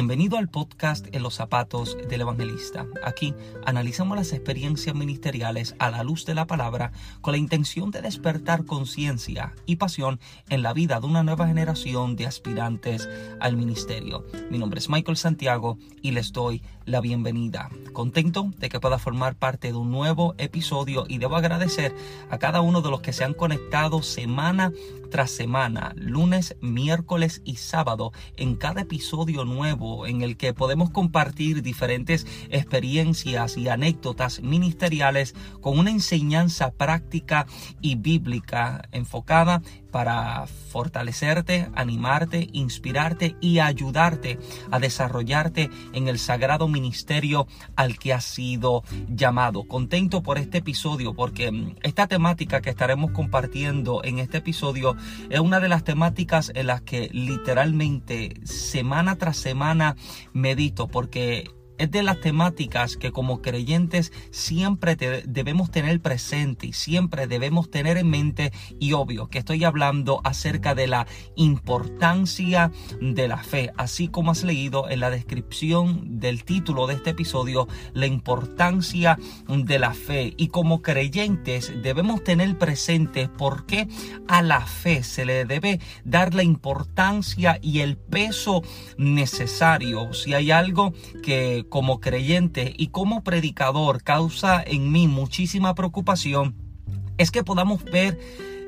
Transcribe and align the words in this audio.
Bienvenido 0.00 0.38
al 0.38 0.48
podcast 0.48 1.14
En 1.14 1.22
los 1.22 1.34
zapatos 1.34 1.94
del 2.08 2.22
evangelista. 2.22 2.86
Aquí 3.04 3.34
analizamos 3.66 4.16
las 4.16 4.32
experiencias 4.32 4.96
ministeriales 4.96 5.74
a 5.78 5.90
la 5.90 6.02
luz 6.04 6.24
de 6.24 6.34
la 6.34 6.46
palabra 6.46 6.92
con 7.20 7.32
la 7.32 7.38
intención 7.38 7.90
de 7.90 8.00
despertar 8.00 8.64
conciencia 8.64 9.52
y 9.66 9.76
pasión 9.76 10.18
en 10.48 10.62
la 10.62 10.72
vida 10.72 11.00
de 11.00 11.06
una 11.06 11.22
nueva 11.22 11.46
generación 11.48 12.16
de 12.16 12.26
aspirantes 12.26 13.10
al 13.40 13.58
ministerio. 13.58 14.24
Mi 14.50 14.56
nombre 14.56 14.78
es 14.78 14.88
Michael 14.88 15.18
Santiago 15.18 15.76
y 16.00 16.12
les 16.12 16.32
doy 16.32 16.62
la 16.86 17.02
bienvenida. 17.02 17.68
Contento 17.92 18.50
de 18.56 18.70
que 18.70 18.80
pueda 18.80 18.98
formar 18.98 19.36
parte 19.36 19.68
de 19.68 19.74
un 19.74 19.90
nuevo 19.90 20.34
episodio 20.38 21.04
y 21.08 21.18
debo 21.18 21.36
agradecer 21.36 21.94
a 22.30 22.38
cada 22.38 22.62
uno 22.62 22.80
de 22.80 22.88
los 22.90 23.02
que 23.02 23.12
se 23.12 23.24
han 23.24 23.34
conectado 23.34 24.02
semana 24.02 24.72
tras 25.10 25.30
semana, 25.30 25.92
lunes, 25.96 26.56
miércoles 26.60 27.42
y 27.44 27.56
sábado 27.56 28.12
en 28.36 28.56
cada 28.56 28.82
episodio 28.82 29.44
nuevo 29.44 30.06
en 30.06 30.22
el 30.22 30.36
que 30.36 30.54
podemos 30.54 30.90
compartir 30.90 31.62
diferentes 31.62 32.26
experiencias 32.50 33.56
y 33.56 33.68
anécdotas 33.68 34.40
ministeriales 34.40 35.34
con 35.60 35.78
una 35.78 35.90
enseñanza 35.90 36.70
práctica 36.70 37.46
y 37.80 37.96
bíblica 37.96 38.88
enfocada 38.92 39.62
para 39.90 40.46
fortalecerte, 40.46 41.68
animarte, 41.74 42.48
inspirarte 42.52 43.36
y 43.40 43.58
ayudarte 43.58 44.38
a 44.70 44.78
desarrollarte 44.78 45.70
en 45.92 46.08
el 46.08 46.18
sagrado 46.18 46.68
ministerio 46.68 47.46
al 47.76 47.98
que 47.98 48.12
has 48.12 48.24
sido 48.24 48.84
llamado. 49.08 49.64
Contento 49.64 50.22
por 50.22 50.38
este 50.38 50.58
episodio 50.58 51.14
porque 51.14 51.50
mm, 51.50 51.76
esta 51.82 52.06
temática 52.06 52.60
que 52.60 52.70
estaremos 52.70 53.10
compartiendo 53.10 54.02
en 54.04 54.18
este 54.18 54.38
episodio 54.38 54.96
es 55.28 55.40
una 55.40 55.60
de 55.60 55.68
las 55.68 55.84
temáticas 55.84 56.52
en 56.54 56.66
las 56.66 56.82
que 56.82 57.08
literalmente 57.12 58.34
semana 58.44 59.16
tras 59.16 59.36
semana 59.36 59.96
medito 60.32 60.88
porque 60.88 61.50
es 61.80 61.90
de 61.90 62.02
las 62.02 62.20
temáticas 62.20 62.98
que 62.98 63.10
como 63.10 63.40
creyentes 63.40 64.12
siempre 64.30 64.96
debemos 64.96 65.70
tener 65.70 65.98
presente 66.00 66.66
y 66.66 66.72
siempre 66.74 67.26
debemos 67.26 67.70
tener 67.70 67.96
en 67.96 68.10
mente 68.10 68.52
y 68.78 68.92
obvio 68.92 69.28
que 69.28 69.38
estoy 69.38 69.64
hablando 69.64 70.20
acerca 70.22 70.74
de 70.74 70.86
la 70.86 71.06
importancia 71.36 72.70
de 73.00 73.28
la 73.28 73.38
fe, 73.38 73.72
así 73.78 74.08
como 74.08 74.30
has 74.30 74.44
leído 74.44 74.90
en 74.90 75.00
la 75.00 75.08
descripción 75.08 76.20
del 76.20 76.44
título 76.44 76.86
de 76.86 76.94
este 76.94 77.10
episodio, 77.10 77.66
la 77.94 78.04
importancia 78.04 79.18
de 79.48 79.78
la 79.78 79.94
fe 79.94 80.34
y 80.36 80.48
como 80.48 80.82
creyentes 80.82 81.72
debemos 81.82 82.22
tener 82.22 82.58
presente 82.58 83.28
por 83.28 83.64
qué 83.64 83.88
a 84.28 84.42
la 84.42 84.60
fe 84.60 85.02
se 85.02 85.24
le 85.24 85.46
debe 85.46 85.80
dar 86.04 86.34
la 86.34 86.42
importancia 86.42 87.58
y 87.62 87.80
el 87.80 87.96
peso 87.96 88.62
necesario. 88.98 90.12
Si 90.12 90.34
hay 90.34 90.50
algo 90.50 90.92
que 91.22 91.64
como 91.70 92.00
creyente 92.00 92.74
y 92.76 92.88
como 92.88 93.24
predicador 93.24 94.02
causa 94.02 94.62
en 94.62 94.92
mí 94.92 95.08
muchísima 95.08 95.74
preocupación 95.74 96.54
es 97.16 97.30
que 97.30 97.44
podamos 97.44 97.84
ver 97.84 98.18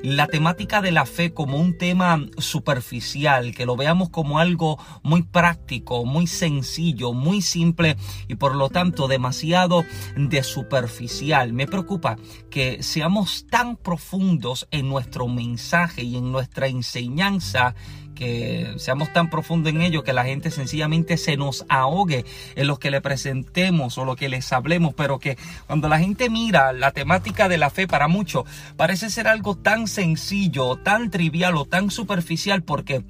la 0.03 0.27
temática 0.27 0.81
de 0.81 0.91
la 0.91 1.05
fe 1.05 1.33
como 1.33 1.57
un 1.57 1.77
tema 1.77 2.23
superficial, 2.37 3.55
que 3.55 3.65
lo 3.65 3.77
veamos 3.77 4.09
como 4.09 4.37
algo 4.37 4.77
muy 5.01 5.23
práctico, 5.23 6.03
muy 6.03 6.27
sencillo, 6.27 7.13
muy 7.13 7.41
simple 7.41 7.95
y 8.27 8.35
por 8.35 8.53
lo 8.53 8.69
tanto 8.69 9.07
demasiado 9.07 9.85
de 10.17 10.43
superficial. 10.43 11.53
Me 11.53 11.67
preocupa 11.67 12.17
que 12.51 12.83
seamos 12.83 13.47
tan 13.47 13.77
profundos 13.77 14.67
en 14.71 14.89
nuestro 14.89 15.29
mensaje 15.29 16.03
y 16.03 16.17
en 16.17 16.33
nuestra 16.33 16.67
enseñanza 16.67 17.73
que 18.13 18.73
seamos 18.77 19.11
tan 19.13 19.29
profundos 19.29 19.71
en 19.71 19.81
ello 19.81 20.03
que 20.03 20.13
la 20.13 20.25
gente 20.25 20.51
sencillamente 20.51 21.17
se 21.17 21.37
nos 21.37 21.65
ahogue 21.69 22.25
en 22.55 22.67
lo 22.67 22.77
que 22.79 22.91
le 22.91 23.01
presentemos 23.01 23.97
o 23.97 24.05
lo 24.05 24.15
que 24.15 24.29
les 24.29 24.51
hablemos, 24.53 24.93
pero 24.93 25.19
que 25.19 25.37
cuando 25.67 25.89
la 25.89 25.99
gente 25.99 26.29
mira 26.29 26.73
la 26.73 26.91
temática 26.91 27.49
de 27.49 27.57
la 27.57 27.69
fe 27.69 27.87
para 27.87 28.07
muchos 28.07 28.45
parece 28.77 29.09
ser 29.09 29.27
algo 29.27 29.55
tan 29.55 29.87
sencillo, 29.87 30.77
tan 30.77 31.09
trivial 31.09 31.57
o 31.57 31.65
tan 31.65 31.89
superficial 31.89 32.63
porque 32.63 33.03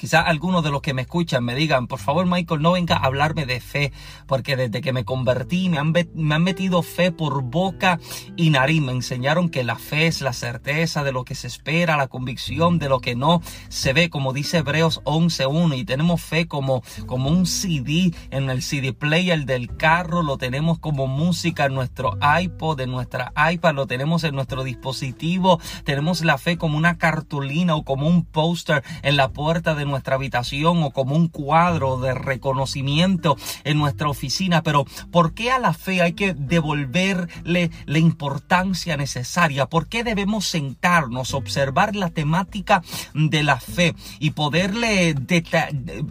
Quizás 0.00 0.24
algunos 0.26 0.64
de 0.64 0.70
los 0.70 0.80
que 0.80 0.94
me 0.94 1.02
escuchan 1.02 1.44
me 1.44 1.54
digan, 1.54 1.86
por 1.86 1.98
favor 1.98 2.24
Michael, 2.24 2.62
no 2.62 2.72
venga 2.72 2.96
a 2.96 3.04
hablarme 3.04 3.44
de 3.44 3.60
fe, 3.60 3.92
porque 4.26 4.56
desde 4.56 4.80
que 4.80 4.94
me 4.94 5.04
convertí 5.04 5.68
me 5.68 5.76
han, 5.76 5.92
me 6.14 6.34
han 6.34 6.42
metido 6.42 6.82
fe 6.82 7.12
por 7.12 7.42
boca 7.42 8.00
y 8.34 8.48
nariz. 8.48 8.80
Me 8.80 8.92
enseñaron 8.92 9.50
que 9.50 9.62
la 9.62 9.76
fe 9.76 10.06
es 10.06 10.22
la 10.22 10.32
certeza 10.32 11.04
de 11.04 11.12
lo 11.12 11.26
que 11.26 11.34
se 11.34 11.48
espera, 11.48 11.98
la 11.98 12.08
convicción 12.08 12.78
de 12.78 12.88
lo 12.88 13.00
que 13.00 13.14
no 13.14 13.42
se 13.68 13.92
ve, 13.92 14.08
como 14.08 14.32
dice 14.32 14.56
Hebreos 14.56 15.02
11.1. 15.04 15.76
Y 15.76 15.84
tenemos 15.84 16.22
fe 16.22 16.48
como, 16.48 16.82
como 17.04 17.28
un 17.28 17.44
CD 17.44 18.14
en 18.30 18.48
el 18.48 18.62
CD 18.62 18.94
player 18.94 19.44
del 19.44 19.76
carro, 19.76 20.22
lo 20.22 20.38
tenemos 20.38 20.78
como 20.78 21.08
música 21.08 21.66
en 21.66 21.74
nuestro 21.74 22.16
iPod, 22.40 22.80
en 22.80 22.90
nuestra 22.90 23.34
iPad, 23.52 23.74
lo 23.74 23.86
tenemos 23.86 24.24
en 24.24 24.34
nuestro 24.34 24.64
dispositivo. 24.64 25.60
Tenemos 25.84 26.24
la 26.24 26.38
fe 26.38 26.56
como 26.56 26.78
una 26.78 26.96
cartulina 26.96 27.76
o 27.76 27.84
como 27.84 28.06
un 28.06 28.24
póster 28.24 28.82
en 29.02 29.18
la 29.18 29.28
puerta 29.34 29.74
de 29.74 29.89
nuestra 29.90 30.16
habitación 30.16 30.82
o 30.82 30.90
como 30.90 31.16
un 31.16 31.28
cuadro 31.28 31.98
de 31.98 32.14
reconocimiento 32.14 33.36
en 33.64 33.78
nuestra 33.78 34.08
oficina, 34.08 34.62
pero 34.62 34.84
¿por 35.10 35.34
qué 35.34 35.50
a 35.50 35.58
la 35.58 35.72
fe 35.72 36.02
hay 36.02 36.12
que 36.12 36.34
devolverle 36.34 37.70
la 37.86 37.98
importancia 37.98 38.96
necesaria? 38.96 39.66
¿Por 39.66 39.88
qué 39.88 40.04
debemos 40.04 40.46
sentarnos, 40.46 41.34
observar 41.34 41.96
la 41.96 42.10
temática 42.10 42.82
de 43.14 43.42
la 43.42 43.58
fe 43.60 43.94
y 44.18 44.30
poderle 44.30 45.14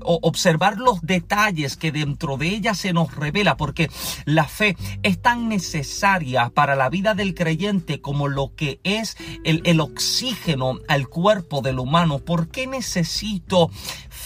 observar 0.03 0.77
los 0.77 1.01
detalles 1.01 1.77
que 1.77 1.91
dentro 1.91 2.37
de 2.37 2.47
ella 2.49 2.73
se 2.73 2.93
nos 2.93 3.15
revela? 3.15 3.57
Porque 3.57 3.89
la 4.25 4.45
fe 4.45 4.75
es 5.03 5.21
tan 5.21 5.49
necesaria 5.49 6.49
para 6.49 6.75
la 6.75 6.89
vida 6.89 7.13
del 7.13 7.33
creyente 7.33 8.01
como 8.01 8.27
lo 8.27 8.53
que 8.55 8.79
es 8.83 9.17
el, 9.43 9.79
oxígeno 9.79 10.79
al 10.87 11.07
cuerpo 11.07 11.61
del 11.61 11.79
humano. 11.79 12.19
¿Por 12.19 12.49
qué 12.49 12.67
necesito 12.67 13.68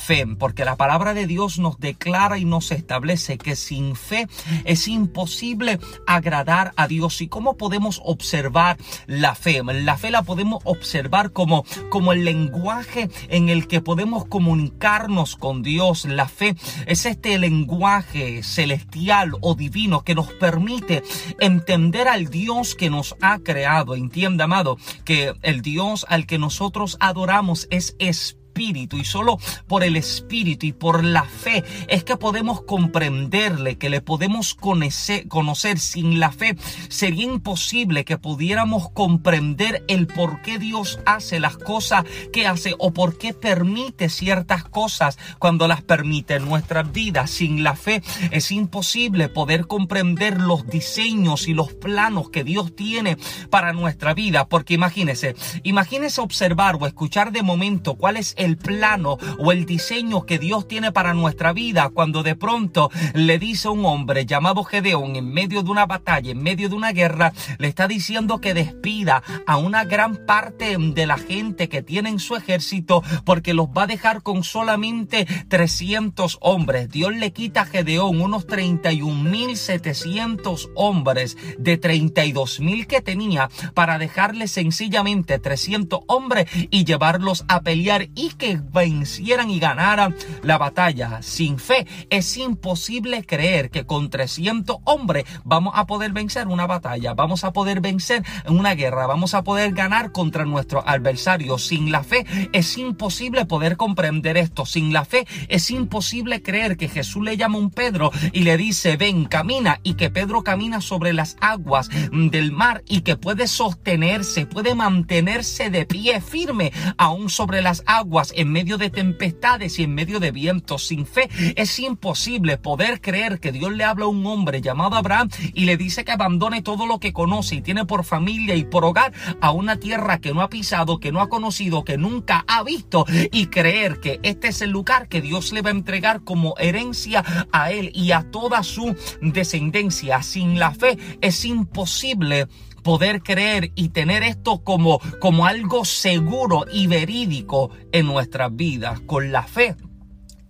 fe, 0.03 0.27
porque 0.37 0.65
la 0.65 0.75
palabra 0.75 1.13
de 1.13 1.27
Dios 1.27 1.59
nos 1.59 1.79
declara 1.79 2.37
y 2.37 2.45
nos 2.45 2.71
establece 2.71 3.37
que 3.37 3.55
sin 3.55 3.95
fe 3.95 4.27
es 4.65 4.87
imposible 4.87 5.79
agradar 6.05 6.73
a 6.75 6.87
Dios. 6.87 7.21
¿Y 7.21 7.29
cómo 7.29 7.55
podemos 7.55 8.01
observar 8.03 8.77
la 9.07 9.33
fe? 9.33 9.61
La 9.63 9.97
fe 9.97 10.11
la 10.11 10.23
podemos 10.23 10.61
observar 10.65 11.31
como, 11.31 11.63
como 11.89 12.11
el 12.11 12.25
lenguaje 12.25 13.09
en 13.29 13.47
el 13.49 13.67
que 13.67 13.81
podemos 13.81 14.25
comunicarnos 14.25 15.37
con 15.37 15.63
Dios. 15.63 16.05
La 16.05 16.27
fe 16.27 16.55
es 16.85 17.05
este 17.05 17.37
lenguaje 17.37 18.43
celestial 18.43 19.31
o 19.39 19.55
divino 19.55 20.03
que 20.03 20.15
nos 20.15 20.33
permite 20.33 21.01
entender 21.39 22.09
al 22.09 22.29
Dios 22.29 22.75
que 22.75 22.89
nos 22.89 23.15
ha 23.21 23.39
creado. 23.39 23.95
Entienda, 23.95 24.43
amado, 24.43 24.77
que 25.05 25.33
el 25.43 25.61
Dios 25.61 26.05
al 26.09 26.25
que 26.25 26.37
nosotros 26.37 26.97
adoramos 26.99 27.67
es 27.69 27.95
espíritu 27.99 28.42
Espíritu 28.53 28.97
y 28.97 29.03
solo 29.03 29.39
por 29.67 29.83
el 29.83 29.95
Espíritu 29.95 30.67
y 30.67 30.73
por 30.73 31.03
la 31.03 31.23
fe 31.23 31.63
es 31.87 32.03
que 32.03 32.17
podemos 32.17 32.61
comprenderle, 32.61 33.79
que 33.79 33.89
le 33.89 33.99
podemos 33.99 34.53
conocer, 34.53 35.27
conocer. 35.27 35.79
Sin 35.79 36.19
la 36.19 36.31
fe 36.31 36.55
sería 36.87 37.23
imposible 37.23 38.05
que 38.05 38.19
pudiéramos 38.19 38.91
comprender 38.91 39.83
el 39.87 40.05
por 40.05 40.43
qué 40.43 40.59
Dios 40.59 40.99
hace 41.07 41.39
las 41.39 41.57
cosas 41.57 42.03
que 42.31 42.45
hace 42.45 42.75
o 42.77 42.93
por 42.93 43.17
qué 43.17 43.33
permite 43.33 44.07
ciertas 44.09 44.63
cosas 44.65 45.17
cuando 45.39 45.67
las 45.67 45.81
permite 45.81 46.35
en 46.35 46.45
nuestras 46.45 46.91
vidas. 46.91 47.31
Sin 47.31 47.63
la 47.63 47.75
fe 47.75 48.03
es 48.29 48.51
imposible 48.51 49.29
poder 49.29 49.65
comprender 49.65 50.39
los 50.39 50.67
diseños 50.67 51.47
y 51.47 51.55
los 51.55 51.73
planos 51.73 52.29
que 52.29 52.43
Dios 52.43 52.75
tiene 52.75 53.17
para 53.49 53.73
nuestra 53.73 54.13
vida. 54.13 54.47
Porque 54.47 54.75
imagínese, 54.75 55.35
imagínese 55.63 56.21
observar 56.21 56.77
o 56.79 56.85
escuchar 56.85 57.31
de 57.31 57.41
momento 57.41 57.95
cuál 57.95 58.17
es 58.17 58.35
el 58.37 58.42
plano 58.57 59.17
o 59.39 59.51
el 59.51 59.65
diseño 59.65 60.25
que 60.25 60.39
Dios 60.39 60.67
tiene 60.67 60.91
para 60.91 61.13
nuestra 61.13 61.53
vida 61.53 61.89
cuando 61.89 62.23
de 62.23 62.35
pronto 62.35 62.89
le 63.13 63.39
dice 63.39 63.67
a 63.67 63.71
un 63.71 63.85
hombre 63.85 64.25
llamado 64.25 64.63
Gedeón 64.63 65.15
en 65.15 65.33
medio 65.33 65.63
de 65.63 65.71
una 65.71 65.85
batalla, 65.85 66.31
en 66.31 66.43
medio 66.43 66.69
de 66.69 66.75
una 66.75 66.91
guerra, 66.91 67.33
le 67.57 67.67
está 67.67 67.87
diciendo 67.87 68.41
que 68.41 68.53
despida 68.53 69.23
a 69.47 69.57
una 69.57 69.85
gran 69.85 70.25
parte 70.25 70.75
de 70.77 71.05
la 71.05 71.17
gente 71.17 71.69
que 71.69 71.81
tiene 71.81 72.09
en 72.09 72.19
su 72.19 72.35
ejército 72.35 73.01
porque 73.25 73.53
los 73.53 73.67
va 73.67 73.83
a 73.83 73.87
dejar 73.87 74.23
con 74.23 74.43
solamente 74.43 75.25
300 75.47 76.39
hombres. 76.41 76.89
Dios 76.89 77.15
le 77.15 77.31
quita 77.31 77.61
a 77.61 77.65
Gedeón 77.65 78.19
unos 78.21 78.47
31.700 78.47 80.71
hombres 80.75 81.37
de 81.57 81.79
32.000 81.79 82.87
que 82.87 83.01
tenía 83.01 83.49
para 83.73 83.97
dejarle 83.97 84.47
sencillamente 84.47 85.39
300 85.39 86.01
hombres 86.07 86.47
y 86.69 86.85
llevarlos 86.85 87.43
a 87.47 87.61
pelear 87.61 88.09
que 88.35 88.59
vencieran 88.61 89.49
y 89.49 89.59
ganaran 89.59 90.15
la 90.41 90.57
batalla. 90.57 91.21
Sin 91.21 91.59
fe 91.59 91.87
es 92.09 92.37
imposible 92.37 93.25
creer 93.25 93.69
que 93.69 93.85
con 93.85 94.09
300 94.09 94.77
hombres 94.83 95.25
vamos 95.43 95.73
a 95.75 95.85
poder 95.85 96.11
vencer 96.11 96.47
una 96.47 96.67
batalla, 96.67 97.13
vamos 97.13 97.43
a 97.43 97.53
poder 97.53 97.81
vencer 97.81 98.23
una 98.47 98.75
guerra, 98.75 99.07
vamos 99.07 99.33
a 99.33 99.43
poder 99.43 99.73
ganar 99.73 100.11
contra 100.11 100.45
nuestros 100.45 100.83
adversarios. 100.85 101.67
Sin 101.67 101.91
la 101.91 102.03
fe 102.03 102.25
es 102.51 102.77
imposible 102.77 103.45
poder 103.45 103.77
comprender 103.77 104.37
esto. 104.37 104.65
Sin 104.65 104.93
la 104.93 105.05
fe 105.05 105.27
es 105.47 105.69
imposible 105.69 106.41
creer 106.41 106.77
que 106.77 106.89
Jesús 106.89 107.23
le 107.23 107.37
llama 107.37 107.57
a 107.57 107.61
un 107.61 107.71
Pedro 107.71 108.11
y 108.31 108.41
le 108.41 108.57
dice, 108.57 108.97
ven, 108.97 109.25
camina, 109.25 109.79
y 109.83 109.95
que 109.95 110.09
Pedro 110.09 110.43
camina 110.43 110.81
sobre 110.81 111.13
las 111.13 111.37
aguas 111.41 111.89
del 112.11 112.51
mar 112.51 112.83
y 112.87 113.01
que 113.01 113.17
puede 113.17 113.47
sostenerse, 113.47 114.45
puede 114.45 114.75
mantenerse 114.75 115.69
de 115.69 115.85
pie 115.85 116.21
firme 116.21 116.71
aún 116.97 117.29
sobre 117.29 117.61
las 117.61 117.83
aguas 117.85 118.22
en 118.35 118.51
medio 118.51 118.77
de 118.77 118.89
tempestades 118.89 119.79
y 119.79 119.83
en 119.83 119.93
medio 119.93 120.19
de 120.19 120.31
vientos. 120.31 120.87
Sin 120.87 121.05
fe 121.05 121.29
es 121.55 121.79
imposible 121.79 122.57
poder 122.57 123.01
creer 123.01 123.39
que 123.39 123.51
Dios 123.51 123.71
le 123.73 123.83
habla 123.83 124.05
a 124.05 124.09
un 124.09 124.25
hombre 124.25 124.61
llamado 124.61 124.95
Abraham 124.95 125.29
y 125.53 125.65
le 125.65 125.77
dice 125.77 126.05
que 126.05 126.11
abandone 126.11 126.61
todo 126.61 126.85
lo 126.85 126.99
que 126.99 127.13
conoce 127.13 127.55
y 127.55 127.61
tiene 127.61 127.85
por 127.85 128.03
familia 128.03 128.55
y 128.55 128.63
por 128.63 128.85
hogar 128.85 129.13
a 129.41 129.51
una 129.51 129.77
tierra 129.77 130.19
que 130.19 130.33
no 130.33 130.41
ha 130.41 130.49
pisado, 130.49 130.99
que 130.99 131.11
no 131.11 131.21
ha 131.21 131.29
conocido, 131.29 131.83
que 131.83 131.97
nunca 131.97 132.45
ha 132.47 132.63
visto 132.63 133.05
y 133.31 133.47
creer 133.47 133.99
que 133.99 134.19
este 134.23 134.49
es 134.49 134.61
el 134.61 134.71
lugar 134.71 135.07
que 135.07 135.21
Dios 135.21 135.51
le 135.51 135.61
va 135.61 135.69
a 135.69 135.73
entregar 135.73 136.21
como 136.23 136.55
herencia 136.57 137.23
a 137.51 137.71
él 137.71 137.91
y 137.93 138.11
a 138.11 138.23
toda 138.31 138.63
su 138.63 138.95
descendencia. 139.21 140.21
Sin 140.23 140.59
la 140.59 140.71
fe 140.71 140.97
es 141.21 141.45
imposible 141.45 142.47
poder 142.83 143.23
creer 143.23 143.71
y 143.75 143.89
tener 143.89 144.23
esto 144.23 144.63
como, 144.63 144.99
como 145.19 145.45
algo 145.47 145.85
seguro 145.85 146.65
y 146.71 146.87
verídico 146.87 147.71
en 147.91 148.05
nuestras 148.05 148.55
vidas. 148.55 148.99
Con 149.01 149.31
la 149.31 149.43
fe 149.43 149.75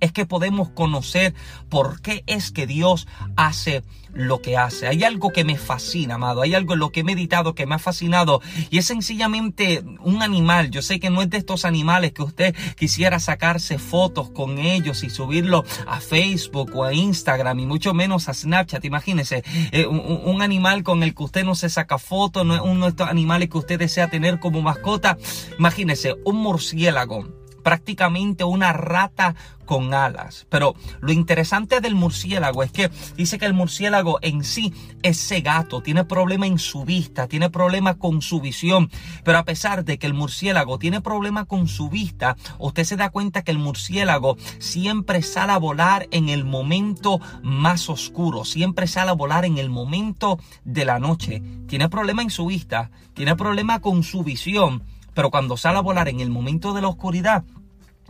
es 0.04 0.12
que 0.12 0.26
podemos 0.26 0.70
conocer 0.70 1.34
por 1.70 2.02
qué 2.02 2.24
es 2.28 2.52
que 2.52 2.68
Dios 2.68 3.08
hace 3.38 3.84
lo 4.14 4.42
que 4.42 4.58
hace. 4.58 4.88
Hay 4.88 5.04
algo 5.04 5.32
que 5.32 5.46
me 5.46 5.58
fascina, 5.58 6.16
amado. 6.16 6.42
Hay 6.42 6.54
algo 6.54 6.74
en 6.74 6.80
lo 6.80 6.92
que 6.92 7.00
he 7.00 7.04
meditado 7.04 7.56
que 7.56 7.66
me 7.66 7.76
ha 7.76 7.80
fascinado. 7.80 8.42
Y 8.70 8.78
es 8.78 8.86
sencillamente 8.86 9.84
un 10.02 10.22
animal. 10.22 10.72
Yo 10.72 10.82
sé 10.82 11.00
que 11.00 11.10
no 11.10 11.22
es 11.22 11.30
de 11.30 11.38
estos 11.38 11.64
animales 11.64 12.12
que 12.12 12.22
usted 12.22 12.56
quisiera 12.76 13.20
sacarse 13.20 13.80
fotos 13.80 14.30
con 14.30 14.60
ellos 14.60 15.04
y 15.04 15.10
subirlo 15.10 15.64
a 15.88 16.02
Facebook 16.02 16.76
o 16.76 16.84
a 16.84 16.94
Instagram 16.94 17.62
y 17.62 17.66
mucho 17.66 17.94
menos 17.94 18.28
a 18.28 18.34
Snapchat. 18.34 18.84
Imagínese, 18.86 19.44
eh, 19.72 19.88
un, 19.88 20.42
animal 20.42 20.84
con 20.84 21.02
el 21.04 21.16
que 21.16 21.24
usted 21.24 21.46
no 21.46 21.56
se 21.56 21.70
saca 21.70 21.98
fotos, 21.98 22.46
no 22.46 22.56
es 22.56 22.62
uno 22.62 22.86
de 22.86 22.90
estos 22.90 23.08
animales 23.08 23.50
que 23.50 23.58
usted 23.58 23.80
desea 23.80 24.10
tener 24.10 24.40
como 24.40 24.62
mascota. 24.62 25.18
Imagínese, 25.58 26.16
un 26.26 26.36
murciélago 26.36 27.43
prácticamente 27.64 28.44
una 28.44 28.74
rata 28.74 29.36
con 29.66 29.94
alas. 29.94 30.46
Pero 30.50 30.76
lo 31.00 31.12
interesante 31.12 31.82
del 31.82 31.96
murciélago 31.96 32.64
es 32.64 32.72
que 32.72 32.92
dice 33.16 33.38
que 33.38 33.46
el 33.46 33.54
murciélago 33.54 34.20
en 34.22 34.44
sí 34.44 34.74
es 35.02 35.18
cegato, 35.28 35.82
tiene 35.82 36.04
problema 36.06 36.48
en 36.48 36.60
su 36.60 36.86
vista, 36.86 37.28
tiene 37.28 37.50
problema 37.50 37.96
con 37.98 38.22
su 38.22 38.42
visión. 38.42 38.92
Pero 39.24 39.38
a 39.38 39.46
pesar 39.46 39.86
de 39.86 39.98
que 39.98 40.08
el 40.08 40.14
murciélago 40.14 40.78
tiene 40.78 41.02
problema 41.02 41.46
con 41.46 41.68
su 41.68 41.90
vista, 41.90 42.36
usted 42.60 42.84
se 42.84 42.98
da 42.98 43.10
cuenta 43.10 43.44
que 43.44 43.52
el 43.52 43.58
murciélago 43.58 44.38
siempre 44.60 45.22
sale 45.22 45.54
a 45.54 45.58
volar 45.58 46.08
en 46.12 46.30
el 46.30 46.44
momento 46.44 47.20
más 47.42 47.90
oscuro, 47.90 48.46
siempre 48.46 48.88
sale 48.88 49.12
a 49.12 49.16
volar 49.16 49.46
en 49.46 49.58
el 49.58 49.70
momento 49.70 50.40
de 50.66 50.86
la 50.86 51.00
noche. 51.00 51.42
Tiene 51.68 51.90
problema 51.90 52.22
en 52.22 52.30
su 52.30 52.46
vista, 52.46 52.92
tiene 53.14 53.36
problema 53.36 53.80
con 53.80 54.04
su 54.04 54.24
visión 54.24 54.84
pero 55.14 55.30
cuando 55.32 55.58
sale 55.58 55.78
a 55.78 55.82
volar 55.82 56.08
en 56.08 56.20
el 56.20 56.30
momento 56.30 56.74
de 56.74 56.82
la 56.82 56.88
oscuridad, 56.88 57.44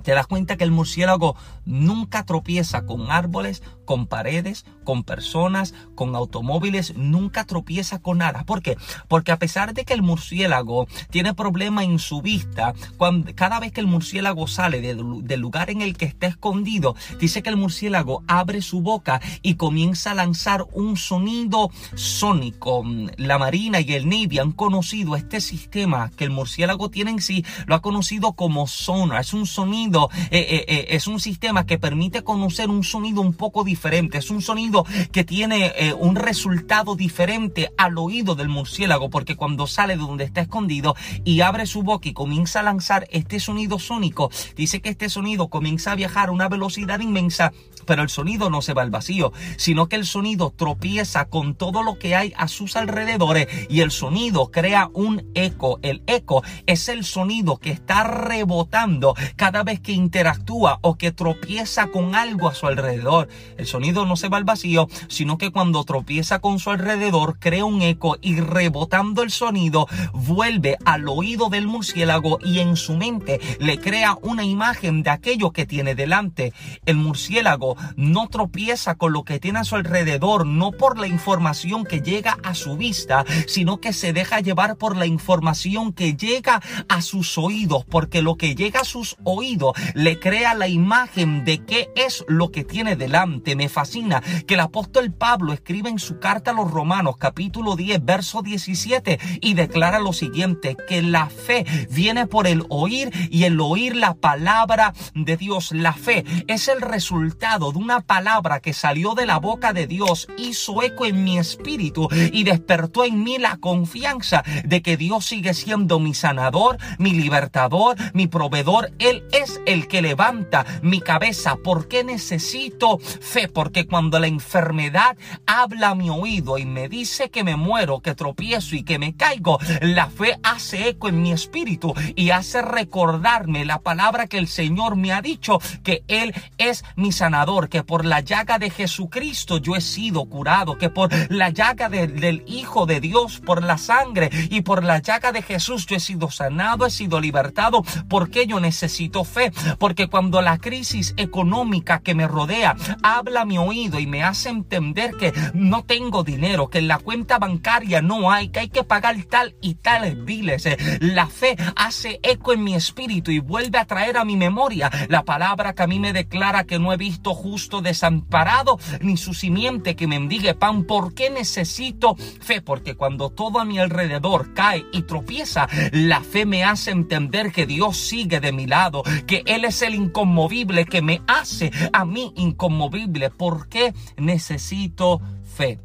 te 0.03 0.11
das 0.11 0.27
cuenta 0.27 0.57
que 0.57 0.63
el 0.63 0.71
murciélago 0.71 1.35
nunca 1.65 2.25
tropieza 2.25 2.85
con 2.85 3.09
árboles, 3.11 3.63
con 3.85 4.07
paredes, 4.07 4.65
con 4.83 5.03
personas, 5.03 5.73
con 5.95 6.15
automóviles, 6.15 6.95
nunca 6.95 7.45
tropieza 7.45 7.99
con 7.99 8.19
nada. 8.19 8.43
¿Por 8.43 8.61
qué? 8.61 8.77
Porque 9.07 9.31
a 9.31 9.39
pesar 9.39 9.73
de 9.73 9.85
que 9.85 9.93
el 9.93 10.01
murciélago 10.01 10.87
tiene 11.09 11.33
problema 11.33 11.83
en 11.83 11.99
su 11.99 12.21
vista, 12.21 12.73
cuando, 12.97 13.33
cada 13.35 13.59
vez 13.59 13.71
que 13.71 13.81
el 13.81 13.87
murciélago 13.87 14.47
sale 14.47 14.81
del 14.81 15.39
lugar 15.39 15.69
en 15.69 15.81
el 15.81 15.97
que 15.97 16.05
está 16.05 16.27
escondido, 16.27 16.95
dice 17.19 17.41
que 17.43 17.49
el 17.49 17.57
murciélago 17.57 18.23
abre 18.27 18.61
su 18.61 18.81
boca 18.81 19.21
y 19.41 19.55
comienza 19.55 20.11
a 20.11 20.15
lanzar 20.15 20.65
un 20.73 20.97
sonido 20.97 21.69
sónico. 21.95 22.83
La 23.17 23.37
Marina 23.37 23.79
y 23.79 23.93
el 23.93 24.07
Navy 24.09 24.39
han 24.39 24.51
conocido 24.51 25.15
este 25.15 25.41
sistema 25.41 26.11
que 26.15 26.23
el 26.23 26.29
murciélago 26.29 26.89
tiene 26.89 27.11
en 27.11 27.21
sí, 27.21 27.45
lo 27.65 27.75
ha 27.75 27.81
conocido 27.81 28.33
como 28.33 28.67
sonar. 28.67 29.21
Es 29.21 29.33
un 29.33 29.45
sonido, 29.45 29.92
eh, 29.93 30.27
eh, 30.31 30.65
eh, 30.67 30.85
es 30.89 31.07
un 31.07 31.19
sistema 31.19 31.65
que 31.65 31.77
permite 31.77 32.23
conocer 32.23 32.69
un 32.69 32.83
sonido 32.83 33.21
un 33.21 33.33
poco 33.33 33.63
diferente. 33.63 34.17
Es 34.17 34.29
un 34.29 34.41
sonido 34.41 34.85
que 35.11 35.23
tiene 35.23 35.93
un 35.99 36.15
resultado 36.15 36.95
diferente 36.95 37.71
al 37.77 37.97
oído 37.97 38.35
del 38.35 38.49
murciélago, 38.49 39.09
porque 39.09 39.35
cuando 39.35 39.67
sale 39.67 39.95
de 39.95 40.01
donde 40.01 40.23
está 40.23 40.41
escondido 40.41 40.95
y 41.23 41.41
abre 41.41 41.65
su 41.65 41.83
boca 41.83 42.09
y 42.09 42.13
comienza 42.13 42.59
a 42.59 42.63
lanzar 42.63 43.07
este 43.11 43.39
sonido 43.39 43.79
sónico, 43.79 44.31
dice 44.55 44.81
que 44.81 44.89
este 44.89 45.09
sonido 45.09 45.47
comienza 45.47 45.91
a 45.91 45.95
viajar 45.95 46.29
a 46.29 46.31
una 46.31 46.49
velocidad 46.49 46.99
inmensa 46.99 47.53
pero 47.85 48.01
el 48.01 48.09
sonido 48.09 48.49
no 48.49 48.61
se 48.61 48.73
va 48.73 48.81
al 48.81 48.91
vacío, 48.91 49.31
sino 49.57 49.87
que 49.87 49.95
el 49.95 50.05
sonido 50.05 50.53
tropieza 50.55 51.25
con 51.25 51.55
todo 51.55 51.83
lo 51.83 51.99
que 51.99 52.15
hay 52.15 52.33
a 52.37 52.47
sus 52.47 52.75
alrededores 52.75 53.47
y 53.69 53.81
el 53.81 53.91
sonido 53.91 54.51
crea 54.51 54.89
un 54.93 55.29
eco. 55.33 55.79
El 55.81 56.03
eco 56.07 56.43
es 56.65 56.89
el 56.89 57.03
sonido 57.03 57.57
que 57.57 57.71
está 57.71 58.03
rebotando 58.03 59.15
cada 59.35 59.63
vez 59.63 59.79
que 59.79 59.91
interactúa 59.91 60.79
o 60.81 60.95
que 60.95 61.11
tropieza 61.11 61.87
con 61.87 62.15
algo 62.15 62.47
a 62.47 62.55
su 62.55 62.67
alrededor. 62.67 63.27
El 63.57 63.65
sonido 63.65 64.05
no 64.05 64.15
se 64.15 64.29
va 64.29 64.37
al 64.37 64.43
vacío, 64.43 64.87
sino 65.07 65.37
que 65.37 65.51
cuando 65.51 65.83
tropieza 65.83 66.39
con 66.39 66.59
su 66.59 66.69
alrededor 66.69 67.39
crea 67.39 67.65
un 67.65 67.81
eco 67.81 68.17
y 68.21 68.39
rebotando 68.39 69.23
el 69.23 69.31
sonido 69.31 69.87
vuelve 70.13 70.77
al 70.85 71.07
oído 71.07 71.49
del 71.49 71.67
murciélago 71.67 72.39
y 72.43 72.59
en 72.59 72.75
su 72.75 72.95
mente 72.95 73.39
le 73.59 73.79
crea 73.79 74.17
una 74.21 74.43
imagen 74.43 75.03
de 75.03 75.09
aquello 75.09 75.51
que 75.51 75.65
tiene 75.65 75.95
delante. 75.95 76.53
El 76.85 76.97
murciélago 76.97 77.72
no 77.95 78.27
tropieza 78.27 78.95
con 78.95 79.13
lo 79.13 79.23
que 79.23 79.39
tiene 79.39 79.59
a 79.59 79.63
su 79.63 79.75
alrededor, 79.75 80.45
no 80.45 80.71
por 80.71 80.99
la 80.99 81.07
información 81.07 81.85
que 81.85 82.01
llega 82.01 82.37
a 82.43 82.55
su 82.55 82.77
vista, 82.77 83.25
sino 83.47 83.79
que 83.79 83.93
se 83.93 84.13
deja 84.13 84.39
llevar 84.39 84.77
por 84.77 84.95
la 84.95 85.05
información 85.05 85.93
que 85.93 86.15
llega 86.15 86.61
a 86.89 87.01
sus 87.01 87.37
oídos, 87.37 87.85
porque 87.85 88.21
lo 88.21 88.35
que 88.35 88.55
llega 88.55 88.81
a 88.81 88.85
sus 88.85 89.17
oídos 89.23 89.73
le 89.93 90.19
crea 90.19 90.53
la 90.53 90.67
imagen 90.67 91.45
de 91.45 91.63
qué 91.63 91.89
es 91.95 92.23
lo 92.27 92.51
que 92.51 92.63
tiene 92.63 92.95
delante. 92.95 93.55
Me 93.55 93.69
fascina 93.69 94.21
que 94.47 94.55
el 94.55 94.59
apóstol 94.59 95.11
Pablo 95.11 95.53
escribe 95.53 95.89
en 95.89 95.99
su 95.99 96.19
carta 96.19 96.51
a 96.51 96.53
los 96.53 96.71
Romanos, 96.71 97.17
capítulo 97.17 97.75
10, 97.75 98.03
verso 98.03 98.41
17, 98.41 99.19
y 99.41 99.53
declara 99.53 99.99
lo 99.99 100.13
siguiente, 100.13 100.75
que 100.87 101.01
la 101.01 101.27
fe 101.27 101.65
viene 101.89 102.27
por 102.27 102.47
el 102.47 102.63
oír 102.69 103.11
y 103.29 103.43
el 103.43 103.59
oír 103.59 103.95
la 103.95 104.13
palabra 104.15 104.93
de 105.13 105.37
Dios. 105.37 105.71
La 105.71 105.93
fe 105.93 106.23
es 106.47 106.67
el 106.67 106.81
resultado 106.81 107.62
de 107.71 107.79
una 107.79 108.01
palabra 108.01 108.59
que 108.59 108.73
salió 108.73 109.15
de 109.15 109.25
la 109.25 109.37
boca 109.37 109.73
de 109.73 109.87
Dios 109.87 110.27
hizo 110.37 110.81
eco 110.83 111.05
en 111.05 111.23
mi 111.23 111.37
espíritu 111.37 112.09
y 112.11 112.43
despertó 112.43 113.05
en 113.05 113.23
mí 113.23 113.37
la 113.37 113.57
confianza 113.57 114.43
de 114.65 114.81
que 114.81 114.97
Dios 114.97 115.25
sigue 115.25 115.53
siendo 115.53 115.99
mi 115.99 116.13
sanador, 116.13 116.77
mi 116.97 117.11
libertador, 117.11 117.95
mi 118.13 118.27
proveedor. 118.27 118.91
Él 118.99 119.23
es 119.31 119.61
el 119.65 119.87
que 119.87 120.01
levanta 120.01 120.65
mi 120.81 120.99
cabeza. 120.99 121.55
¿Por 121.55 121.87
qué 121.87 122.03
necesito 122.03 122.97
fe? 122.99 123.47
Porque 123.47 123.87
cuando 123.87 124.19
la 124.19 124.27
enfermedad 124.27 125.15
habla 125.45 125.89
a 125.89 125.95
mi 125.95 126.09
oído 126.09 126.57
y 126.57 126.65
me 126.65 126.89
dice 126.89 127.29
que 127.29 127.43
me 127.43 127.55
muero, 127.55 128.01
que 128.01 128.15
tropiezo 128.15 128.75
y 128.75 128.83
que 128.83 128.99
me 128.99 129.15
caigo, 129.15 129.59
la 129.81 130.07
fe 130.07 130.39
hace 130.43 130.89
eco 130.89 131.07
en 131.07 131.21
mi 131.21 131.31
espíritu 131.31 131.93
y 132.15 132.31
hace 132.31 132.61
recordarme 132.61 133.65
la 133.65 133.79
palabra 133.79 134.27
que 134.27 134.37
el 134.37 134.47
Señor 134.47 134.95
me 134.95 135.13
ha 135.13 135.21
dicho, 135.21 135.59
que 135.83 136.03
Él 136.07 136.33
es 136.57 136.83
mi 136.95 137.11
sanador 137.11 137.52
que 137.61 137.83
por 137.83 138.03
la 138.03 138.21
llaga 138.21 138.57
de 138.57 138.69
Jesucristo 138.69 139.57
yo 139.57 139.75
he 139.75 139.81
sido 139.81 140.25
curado, 140.25 140.77
que 140.77 140.89
por 140.89 141.09
la 141.31 141.49
llaga 141.49 141.87
del 141.87 142.43
Hijo 142.47 142.85
de 142.85 142.99
Dios, 142.99 143.41
por 143.45 143.63
la 143.63 143.77
sangre 143.77 144.29
y 144.49 144.61
por 144.61 144.83
la 144.83 144.99
llaga 144.99 145.31
de 145.31 145.41
Jesús 145.41 145.85
yo 145.85 145.95
he 145.95 145.99
sido 145.99 146.31
sanado, 146.31 146.85
he 146.85 146.89
sido 146.89 147.21
libertado, 147.21 147.83
porque 148.09 148.47
yo 148.47 148.59
necesito 148.59 149.23
fe, 149.23 149.51
porque 149.77 150.07
cuando 150.07 150.41
la 150.41 150.57
crisis 150.57 151.13
económica 151.17 151.99
que 151.99 152.15
me 152.15 152.27
rodea 152.27 152.75
habla 153.03 153.45
mi 153.45 153.57
oído 153.57 153.99
y 153.99 154.07
me 154.07 154.23
hace 154.23 154.49
entender 154.49 155.11
que 155.17 155.31
no 155.53 155.83
tengo 155.83 156.23
dinero, 156.23 156.69
que 156.69 156.79
en 156.79 156.87
la 156.87 156.97
cuenta 156.97 157.37
bancaria 157.37 158.01
no 158.01 158.31
hay, 158.31 158.49
que 158.49 158.61
hay 158.61 158.69
que 158.69 158.83
pagar 158.83 159.15
tal 159.29 159.55
y 159.61 159.75
tales 159.75 160.23
biles, 160.25 160.65
eh, 160.65 160.77
la 160.99 161.27
fe 161.27 161.55
hace 161.75 162.19
eco 162.23 162.53
en 162.53 162.63
mi 162.63 162.73
espíritu 162.73 163.29
y 163.29 163.39
vuelve 163.39 163.77
a 163.77 163.85
traer 163.85 164.17
a 164.17 164.25
mi 164.25 164.35
memoria 164.35 164.89
la 165.07 165.23
palabra 165.23 165.73
que 165.73 165.83
a 165.83 165.87
mí 165.87 165.99
me 165.99 166.13
declara 166.13 166.63
que 166.63 166.79
no 166.79 166.91
he 166.91 166.97
visto 166.97 167.35
justo 167.43 167.81
desamparado, 167.81 168.79
ni 169.01 169.17
su 169.17 169.33
simiente 169.33 169.97
que 169.97 170.07
mendigue 170.07 170.53
pan. 170.53 170.85
¿Por 170.85 171.13
qué 171.13 171.29
necesito 171.29 172.15
fe? 172.15 172.61
Porque 172.61 172.95
cuando 172.95 173.29
todo 173.29 173.59
a 173.59 173.65
mi 173.65 173.79
alrededor 173.79 174.53
cae 174.53 174.85
y 174.93 175.01
tropieza, 175.01 175.67
la 175.91 176.21
fe 176.21 176.45
me 176.45 176.63
hace 176.63 176.91
entender 176.91 177.51
que 177.51 177.65
Dios 177.65 177.97
sigue 177.97 178.39
de 178.39 178.53
mi 178.53 178.65
lado, 178.65 179.03
que 179.27 179.43
Él 179.45 179.65
es 179.65 179.81
el 179.81 179.93
inconmovible 179.93 180.85
que 180.85 181.01
me 181.01 181.21
hace 181.27 181.69
a 181.91 182.05
mí 182.05 182.31
inconmovible. 182.37 183.29
¿Por 183.29 183.67
qué 183.67 183.93
necesito 184.15 185.21
fe? 185.43 185.79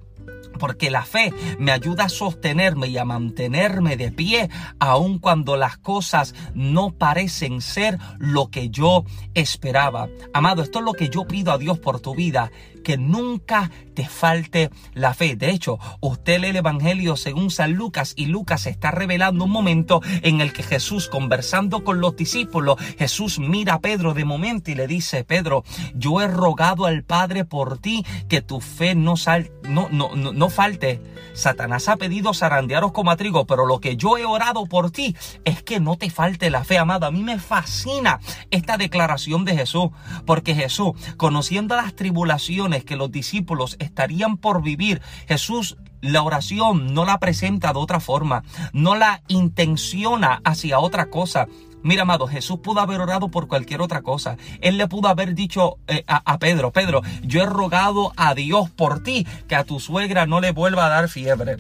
Porque 0.59 0.91
la 0.91 1.05
fe 1.05 1.33
me 1.59 1.73
ayuda 1.73 2.05
a 2.05 2.09
sostenerme 2.09 2.89
y 2.89 2.99
a 2.99 3.05
mantenerme 3.05 3.97
de 3.97 4.13
pie 4.13 4.51
aun 4.79 5.19
cuando 5.19 5.57
las 5.57 5.79
cosas 5.79 6.35
no 6.55 6.91
parecen 6.91 7.61
ser 7.61 7.99
lo 8.19 8.51
que 8.51 8.71
yo 8.71 9.05
esperaba. 9.35 10.09
Amado, 10.35 10.63
esto 10.63 10.81
es 10.81 10.85
lo 10.85 10.93
que 10.93 11.09
yo 11.09 11.27
pido 11.27 11.53
a 11.53 11.59
Dios 11.59 11.79
por 11.79 12.01
tu 12.01 12.15
vida, 12.15 12.51
que 12.89 12.97
nunca 12.97 13.71
te 13.93 14.07
falte 14.07 14.71
la 14.95 15.13
fe. 15.13 15.37
De 15.37 15.51
hecho, 15.51 15.79
usted 16.01 16.41
lee 16.41 16.47
el 16.49 16.57
Evangelio 16.57 17.17
según 17.17 17.51
San 17.51 17.75
Lucas 17.75 18.15
y 18.17 18.25
Lucas 18.25 18.67
está 18.67 18.91
revelando 18.91 19.45
un 19.45 19.51
momento 19.51 20.01
en 20.23 20.41
el 20.41 20.55
que 20.55 20.63
Jesús 20.63 21.09
conversando 21.09 21.85
con 21.85 22.01
los 22.01 22.17
discípulos, 22.17 22.81
Jesús 22.99 23.41
mira 23.41 23.75
a 23.75 23.81
Pedro 23.81 24.15
de 24.15 24.25
momento 24.25 24.71
y 24.71 24.75
le 24.75 24.87
dice, 24.87 25.23
Pedro, 25.23 25.65
yo 25.95 26.23
he 26.23 26.29
rogado 26.29 26.87
al 26.87 27.05
Padre 27.05 27.45
por 27.45 27.77
ti 27.77 28.07
que 28.27 28.41
tu 28.41 28.63
fe 28.63 28.95
no, 28.95 29.19
sal, 29.19 29.51
no, 29.65 29.89
no, 29.91 30.17
no, 30.17 30.33
no 30.33 30.49
falte. 30.49 31.03
Satanás 31.35 31.89
ha 31.89 31.97
pedido 31.97 32.33
zarandearos 32.33 32.93
como 32.93 33.11
a 33.11 33.17
trigo, 33.17 33.47
pero 33.47 33.67
lo 33.67 33.81
que 33.81 33.97
yo 33.97 34.17
he 34.17 34.25
orado 34.25 34.65
por 34.65 34.91
ti 34.91 35.15
es 35.45 35.63
que 35.63 35.79
no 35.79 35.97
te 35.97 36.09
falte 36.09 36.49
la 36.49 36.65
fe, 36.65 36.79
amado. 36.79 37.05
A 37.05 37.11
mí 37.11 37.23
me 37.23 37.39
fascina 37.39 38.19
esta 38.51 38.79
declaración 38.79 39.45
de 39.45 39.57
Jesús, 39.57 39.91
porque 40.25 40.55
Jesús, 40.55 40.93
conociendo 41.17 41.77
las 41.77 41.95
tribulaciones 41.95 42.78
que 42.85 42.97
los 42.97 43.11
discípulos 43.11 43.77
estarían 43.79 44.37
por 44.37 44.63
vivir, 44.63 45.01
Jesús 45.27 45.77
la 46.01 46.23
oración 46.23 46.95
no 46.95 47.05
la 47.05 47.19
presenta 47.19 47.73
de 47.73 47.79
otra 47.79 48.01
forma, 48.01 48.45
no 48.73 48.95
la 48.95 49.23
intenciona 49.29 50.41
hacia 50.45 50.79
otra 50.79 51.11
cosa. 51.11 51.49
Mira, 51.83 52.03
amado, 52.03 52.27
Jesús 52.27 52.59
pudo 52.61 52.81
haber 52.81 53.01
orado 53.01 53.31
por 53.31 53.49
cualquier 53.49 53.81
otra 53.81 54.03
cosa. 54.03 54.37
Él 54.61 54.79
le 54.79 54.89
pudo 54.89 55.09
haber 55.09 55.35
dicho 55.35 55.79
eh, 55.87 56.05
a, 56.07 56.33
a, 56.33 56.39
Pedro, 56.39 56.73
Pedro, 56.73 57.03
yo 57.23 57.43
he 57.43 57.47
rogado 57.47 58.13
a 58.17 58.35
Dios 58.35 58.71
por 58.71 59.03
ti 59.03 59.27
que 59.47 59.55
a 59.55 59.65
tu 59.65 59.81
suegra 59.81 60.27
no 60.27 60.41
le 60.41 60.51
vuelva 60.51 60.87
a 60.87 60.89
dar 60.89 61.09
fiebre. 61.09 61.57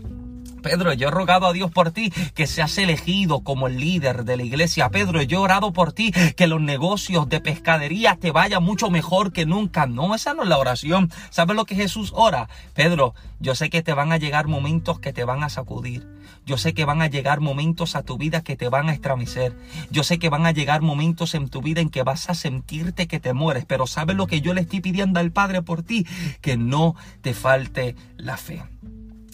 Pedro, 0.62 0.92
yo 0.92 1.08
he 1.08 1.10
rogado 1.10 1.46
a 1.46 1.52
Dios 1.52 1.70
por 1.70 1.90
ti 1.90 2.12
que 2.34 2.46
seas 2.46 2.76
elegido 2.78 3.40
como 3.40 3.66
el 3.66 3.78
líder 3.78 4.24
de 4.24 4.36
la 4.36 4.42
iglesia. 4.42 4.88
Pedro, 4.90 5.22
yo 5.22 5.38
he 5.38 5.42
orado 5.42 5.72
por 5.72 5.92
ti 5.92 6.12
que 6.36 6.46
los 6.46 6.60
negocios 6.60 7.28
de 7.28 7.40
pescadería 7.40 8.16
te 8.16 8.30
vayan 8.30 8.62
mucho 8.62 8.90
mejor 8.90 9.32
que 9.32 9.46
nunca. 9.46 9.86
No, 9.86 10.14
esa 10.14 10.34
no 10.34 10.42
es 10.42 10.48
la 10.48 10.58
oración. 10.58 11.10
¿Sabes 11.30 11.56
lo 11.56 11.64
que 11.64 11.74
Jesús 11.74 12.12
ora? 12.14 12.48
Pedro, 12.74 13.14
yo 13.40 13.54
sé 13.54 13.70
que 13.70 13.82
te 13.82 13.92
van 13.92 14.12
a 14.12 14.16
llegar 14.16 14.46
momentos 14.46 14.98
que 15.00 15.12
te 15.12 15.24
van 15.24 15.44
a 15.44 15.48
sacudir. 15.48 16.06
Yo 16.44 16.56
sé 16.56 16.72
que 16.72 16.84
van 16.84 17.02
a 17.02 17.08
llegar 17.08 17.40
momentos 17.40 17.94
a 17.94 18.02
tu 18.02 18.16
vida 18.16 18.42
que 18.42 18.56
te 18.56 18.68
van 18.68 18.88
a 18.88 18.92
estremecer. 18.92 19.54
Yo 19.90 20.02
sé 20.02 20.18
que 20.18 20.30
van 20.30 20.46
a 20.46 20.50
llegar 20.50 20.80
momentos 20.80 21.34
en 21.34 21.48
tu 21.48 21.60
vida 21.60 21.80
en 21.80 21.90
que 21.90 22.02
vas 22.02 22.30
a 22.30 22.34
sentirte 22.34 23.06
que 23.06 23.20
te 23.20 23.34
mueres. 23.34 23.64
Pero 23.66 23.86
¿sabes 23.86 24.16
lo 24.16 24.26
que 24.26 24.40
yo 24.40 24.54
le 24.54 24.62
estoy 24.62 24.80
pidiendo 24.80 25.20
al 25.20 25.30
Padre 25.30 25.62
por 25.62 25.82
ti? 25.82 26.06
Que 26.40 26.56
no 26.56 26.94
te 27.20 27.34
falte 27.34 27.96
la 28.16 28.36
fe. 28.36 28.62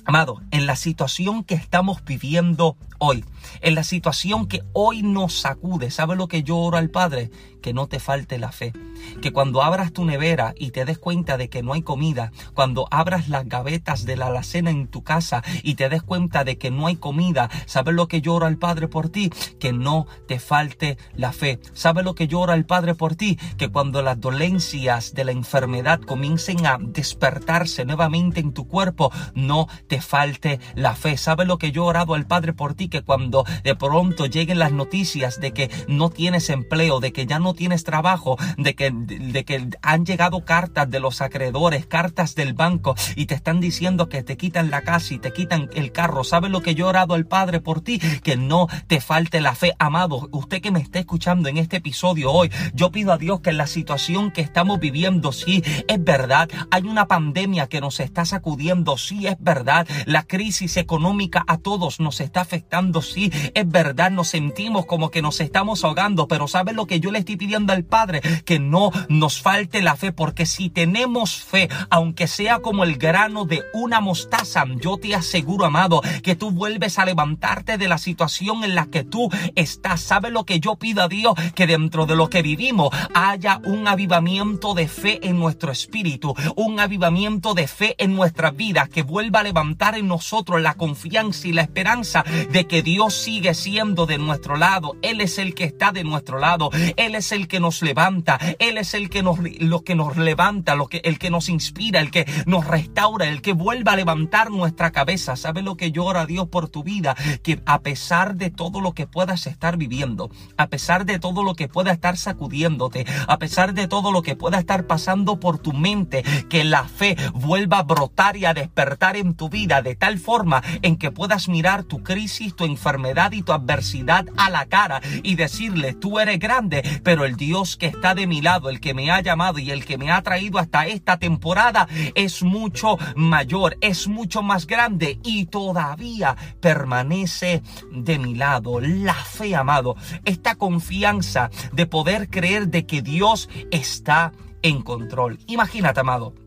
Amado, 0.06 0.42
en 0.50 0.66
la 0.66 0.76
situación 0.76 1.44
que 1.44 1.54
estamos 1.54 2.04
viviendo 2.04 2.76
hoy, 2.98 3.24
en 3.62 3.74
la 3.74 3.84
situación 3.84 4.46
que 4.46 4.62
hoy 4.74 5.02
nos 5.02 5.40
sacude, 5.40 5.90
¿sabe 5.90 6.14
lo 6.14 6.28
que 6.28 6.42
yo 6.42 6.74
al 6.74 6.90
Padre? 6.90 7.30
Que 7.62 7.72
no 7.72 7.86
te 7.86 7.98
falte 7.98 8.38
la 8.38 8.52
fe. 8.52 8.74
Que 9.22 9.32
cuando 9.32 9.62
abras 9.62 9.92
tu 9.92 10.04
nevera 10.04 10.52
y 10.56 10.70
te 10.70 10.84
des 10.84 10.98
cuenta 10.98 11.38
de 11.38 11.48
que 11.48 11.62
no 11.62 11.72
hay 11.72 11.80
comida, 11.80 12.32
cuando 12.52 12.86
abras 12.90 13.30
las 13.30 13.48
gavetas 13.48 14.04
de 14.04 14.16
la 14.16 14.26
alacena 14.26 14.70
en 14.70 14.88
tu 14.88 15.02
casa 15.02 15.42
y 15.62 15.74
te 15.74 15.88
des 15.88 16.02
cuenta 16.02 16.44
de 16.44 16.58
que 16.58 16.70
no 16.70 16.86
hay 16.86 16.96
comida, 16.96 17.48
¿sabes 17.64 17.94
lo 17.94 18.06
que 18.06 18.20
yo 18.20 18.42
al 18.42 18.58
Padre 18.58 18.88
por 18.88 19.08
ti? 19.08 19.30
Que 19.58 19.72
no 19.72 20.06
te 20.28 20.38
falte 20.38 20.98
la 21.14 21.32
fe. 21.32 21.60
¿Sabes 21.72 22.04
lo 22.04 22.14
que 22.14 22.28
yo 22.28 22.40
oro 22.40 22.52
al 22.52 22.66
Padre 22.66 22.94
por 22.94 23.16
ti? 23.16 23.38
Que 23.56 23.68
cuando 23.68 24.02
las 24.02 24.20
dolencias 24.20 25.14
de 25.14 25.24
la 25.24 25.32
enfermedad 25.32 26.00
comiencen 26.00 26.66
a 26.66 26.76
despertarse 26.78 27.86
nuevamente 27.86 28.40
en 28.40 28.52
tu 28.52 28.68
cuerpo, 28.68 29.10
no 29.34 29.68
te 29.86 29.93
falte 30.00 30.60
la 30.74 30.94
fe. 30.94 31.16
¿Sabes 31.16 31.46
lo 31.46 31.58
que 31.58 31.72
yo 31.72 31.84
he 31.84 31.86
orado 31.86 32.14
al 32.14 32.26
Padre 32.26 32.52
por 32.52 32.74
ti? 32.74 32.88
Que 32.88 33.02
cuando 33.02 33.44
de 33.62 33.74
pronto 33.74 34.26
lleguen 34.26 34.58
las 34.58 34.72
noticias 34.72 35.40
de 35.40 35.52
que 35.52 35.70
no 35.88 36.10
tienes 36.10 36.50
empleo, 36.50 37.00
de 37.00 37.12
que 37.12 37.26
ya 37.26 37.38
no 37.38 37.54
tienes 37.54 37.84
trabajo, 37.84 38.36
de 38.56 38.74
que, 38.74 38.90
de 38.92 39.44
que 39.44 39.68
han 39.82 40.04
llegado 40.04 40.44
cartas 40.44 40.90
de 40.90 41.00
los 41.00 41.20
acreedores, 41.20 41.86
cartas 41.86 42.34
del 42.34 42.54
banco 42.54 42.94
y 43.16 43.26
te 43.26 43.34
están 43.34 43.60
diciendo 43.60 44.08
que 44.08 44.22
te 44.22 44.36
quitan 44.36 44.70
la 44.70 44.82
casa 44.82 45.14
y 45.14 45.18
te 45.18 45.32
quitan 45.32 45.70
el 45.74 45.92
carro. 45.92 46.24
¿Sabes 46.24 46.50
lo 46.50 46.62
que 46.62 46.74
yo 46.74 46.86
he 46.86 46.88
orado 46.90 47.14
al 47.14 47.26
Padre 47.26 47.60
por 47.60 47.80
ti? 47.80 47.98
Que 47.98 48.36
no 48.36 48.68
te 48.86 49.00
falte 49.00 49.40
la 49.40 49.54
fe. 49.54 49.74
Amado, 49.78 50.28
usted 50.32 50.60
que 50.60 50.70
me 50.70 50.80
está 50.80 50.98
escuchando 50.98 51.48
en 51.48 51.58
este 51.58 51.76
episodio 51.78 52.32
hoy, 52.32 52.50
yo 52.74 52.90
pido 52.90 53.12
a 53.12 53.18
Dios 53.18 53.40
que 53.40 53.52
la 53.52 53.66
situación 53.66 54.30
que 54.30 54.40
estamos 54.40 54.80
viviendo, 54.80 55.32
sí, 55.32 55.62
es 55.88 56.02
verdad, 56.02 56.48
hay 56.70 56.82
una 56.82 57.06
pandemia 57.06 57.66
que 57.66 57.80
nos 57.80 58.00
está 58.00 58.24
sacudiendo, 58.24 58.96
sí, 58.96 59.26
es 59.26 59.36
verdad, 59.38 59.83
la 60.06 60.24
crisis 60.24 60.76
económica 60.76 61.44
a 61.46 61.58
todos 61.58 62.00
nos 62.00 62.20
está 62.20 62.40
afectando, 62.40 63.02
sí, 63.02 63.30
es 63.54 63.68
verdad, 63.68 64.10
nos 64.10 64.28
sentimos 64.28 64.86
como 64.86 65.10
que 65.10 65.22
nos 65.22 65.40
estamos 65.40 65.84
ahogando, 65.84 66.28
pero 66.28 66.48
¿sabes 66.48 66.74
lo 66.74 66.86
que 66.86 67.00
yo 67.00 67.10
le 67.10 67.20
estoy 67.20 67.36
pidiendo 67.36 67.72
al 67.72 67.84
Padre? 67.84 68.20
Que 68.44 68.58
no 68.58 68.90
nos 69.08 69.40
falte 69.40 69.82
la 69.82 69.96
fe, 69.96 70.12
porque 70.12 70.46
si 70.46 70.70
tenemos 70.70 71.36
fe, 71.36 71.68
aunque 71.90 72.26
sea 72.26 72.60
como 72.60 72.84
el 72.84 72.96
grano 72.96 73.44
de 73.44 73.62
una 73.72 74.00
mostaza, 74.00 74.64
yo 74.80 74.96
te 74.96 75.14
aseguro, 75.14 75.64
amado, 75.64 76.02
que 76.22 76.36
tú 76.36 76.50
vuelves 76.50 76.98
a 76.98 77.04
levantarte 77.04 77.78
de 77.78 77.88
la 77.88 77.98
situación 77.98 78.64
en 78.64 78.74
la 78.74 78.86
que 78.86 79.04
tú 79.04 79.30
estás. 79.54 80.00
¿Sabes 80.00 80.32
lo 80.32 80.44
que 80.44 80.60
yo 80.60 80.76
pido 80.76 81.02
a 81.02 81.08
Dios? 81.08 81.34
Que 81.54 81.66
dentro 81.66 82.06
de 82.06 82.16
lo 82.16 82.28
que 82.30 82.42
vivimos 82.42 82.90
haya 83.14 83.60
un 83.64 83.88
avivamiento 83.88 84.74
de 84.74 84.88
fe 84.88 85.20
en 85.26 85.38
nuestro 85.38 85.72
espíritu, 85.72 86.34
un 86.56 86.80
avivamiento 86.80 87.54
de 87.54 87.66
fe 87.66 87.94
en 87.98 88.14
nuestra 88.14 88.50
vida, 88.50 88.88
que 88.92 89.02
vuelva 89.02 89.40
a 89.40 89.44
levantar 89.44 89.73
en 89.94 90.08
nosotros 90.08 90.62
la 90.62 90.74
confianza 90.74 91.48
y 91.48 91.52
la 91.52 91.62
esperanza 91.62 92.24
de 92.50 92.66
que 92.66 92.82
Dios 92.82 93.14
sigue 93.14 93.54
siendo 93.54 94.06
de 94.06 94.18
nuestro 94.18 94.56
lado. 94.56 94.96
Él 95.02 95.20
es 95.20 95.38
el 95.38 95.54
que 95.54 95.64
está 95.64 95.92
de 95.92 96.04
nuestro 96.04 96.38
lado. 96.38 96.70
Él 96.96 97.14
es 97.14 97.32
el 97.32 97.48
que 97.48 97.60
nos 97.60 97.82
levanta. 97.82 98.38
Él 98.58 98.78
es 98.78 98.94
el 98.94 99.10
que 99.10 99.22
nos, 99.22 99.38
lo 99.60 99.82
que 99.82 99.94
nos 99.94 100.16
levanta, 100.16 100.74
lo 100.74 100.86
que, 100.86 101.02
el 101.04 101.18
que 101.18 101.30
nos 101.30 101.48
inspira, 101.48 102.00
el 102.00 102.10
que 102.10 102.26
nos 102.46 102.66
restaura, 102.66 103.26
el 103.28 103.42
que 103.42 103.52
vuelva 103.52 103.92
a 103.92 103.96
levantar 103.96 104.50
nuestra 104.50 104.90
cabeza. 104.90 105.36
¿Sabe 105.36 105.62
lo 105.62 105.76
que 105.76 105.92
llora 105.92 106.24
Dios 106.24 106.48
por 106.48 106.68
tu 106.68 106.82
vida? 106.82 107.14
Que 107.42 107.60
a 107.66 107.80
pesar 107.80 108.36
de 108.36 108.50
todo 108.50 108.80
lo 108.80 108.92
que 108.92 109.06
puedas 109.06 109.46
estar 109.46 109.76
viviendo, 109.76 110.30
a 110.56 110.68
pesar 110.68 111.04
de 111.04 111.18
todo 111.18 111.42
lo 111.42 111.54
que 111.54 111.68
pueda 111.68 111.92
estar 111.92 112.16
sacudiéndote, 112.16 113.06
a 113.26 113.38
pesar 113.38 113.74
de 113.74 113.88
todo 113.88 114.12
lo 114.12 114.22
que 114.22 114.36
pueda 114.36 114.58
estar 114.58 114.86
pasando 114.86 115.40
por 115.40 115.58
tu 115.58 115.72
mente, 115.72 116.24
que 116.48 116.64
la 116.64 116.84
fe 116.84 117.16
vuelva 117.34 117.78
a 117.78 117.82
brotar 117.82 118.36
y 118.36 118.44
a 118.44 118.54
despertar 118.54 119.16
en 119.16 119.34
tu 119.34 119.48
vida 119.48 119.63
de 119.66 119.94
tal 119.94 120.18
forma 120.18 120.62
en 120.82 120.96
que 120.96 121.10
puedas 121.10 121.48
mirar 121.48 121.84
tu 121.84 122.02
crisis, 122.02 122.54
tu 122.54 122.64
enfermedad 122.64 123.32
y 123.32 123.42
tu 123.42 123.52
adversidad 123.52 124.26
a 124.36 124.50
la 124.50 124.66
cara 124.66 125.00
y 125.22 125.36
decirle, 125.36 125.94
tú 125.94 126.20
eres 126.20 126.38
grande, 126.38 126.82
pero 127.02 127.24
el 127.24 127.36
Dios 127.36 127.76
que 127.76 127.86
está 127.86 128.14
de 128.14 128.26
mi 128.26 128.42
lado, 128.42 128.68
el 128.68 128.80
que 128.80 128.94
me 128.94 129.10
ha 129.10 129.20
llamado 129.22 129.58
y 129.58 129.70
el 129.70 129.84
que 129.84 129.96
me 129.98 130.10
ha 130.10 130.22
traído 130.22 130.58
hasta 130.58 130.86
esta 130.86 131.18
temporada 131.18 131.88
es 132.14 132.42
mucho 132.42 132.98
mayor, 133.16 133.76
es 133.80 134.06
mucho 134.06 134.42
más 134.42 134.66
grande 134.66 135.18
y 135.24 135.46
todavía 135.46 136.36
permanece 136.60 137.62
de 137.90 138.18
mi 138.18 138.34
lado. 138.34 138.80
La 138.80 139.14
fe, 139.14 139.56
amado, 139.56 139.96
esta 140.24 140.56
confianza 140.56 141.50
de 141.72 141.86
poder 141.86 142.28
creer 142.28 142.68
de 142.68 142.84
que 142.86 143.02
Dios 143.02 143.48
está 143.70 144.32
en 144.62 144.82
control. 144.82 145.38
Imagínate, 145.46 146.00
amado 146.00 146.43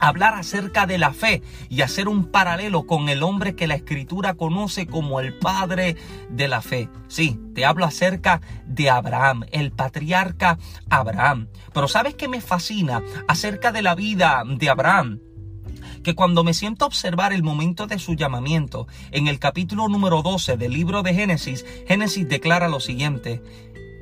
hablar 0.00 0.34
acerca 0.34 0.86
de 0.86 0.98
la 0.98 1.12
fe 1.12 1.42
y 1.68 1.82
hacer 1.82 2.08
un 2.08 2.24
paralelo 2.26 2.86
con 2.86 3.08
el 3.08 3.22
hombre 3.22 3.54
que 3.54 3.66
la 3.66 3.74
escritura 3.74 4.34
conoce 4.34 4.86
como 4.86 5.20
el 5.20 5.38
padre 5.38 5.96
de 6.30 6.48
la 6.48 6.62
fe. 6.62 6.88
Sí, 7.08 7.38
te 7.54 7.64
hablo 7.64 7.84
acerca 7.84 8.40
de 8.66 8.90
Abraham, 8.90 9.44
el 9.52 9.70
patriarca 9.72 10.58
Abraham. 10.88 11.48
Pero 11.72 11.88
¿sabes 11.88 12.14
qué 12.14 12.28
me 12.28 12.40
fascina 12.40 13.02
acerca 13.28 13.72
de 13.72 13.82
la 13.82 13.94
vida 13.94 14.42
de 14.46 14.68
Abraham? 14.68 15.20
que 16.02 16.14
cuando 16.14 16.44
me 16.44 16.54
siento 16.54 16.84
a 16.84 16.88
observar 16.88 17.32
el 17.32 17.42
momento 17.42 17.86
de 17.86 17.98
su 17.98 18.14
llamamiento, 18.14 18.86
en 19.10 19.26
el 19.26 19.38
capítulo 19.38 19.88
número 19.88 20.22
12 20.22 20.56
del 20.56 20.72
libro 20.72 21.02
de 21.02 21.14
Génesis, 21.14 21.64
Génesis 21.86 22.28
declara 22.28 22.68
lo 22.68 22.80
siguiente, 22.80 23.42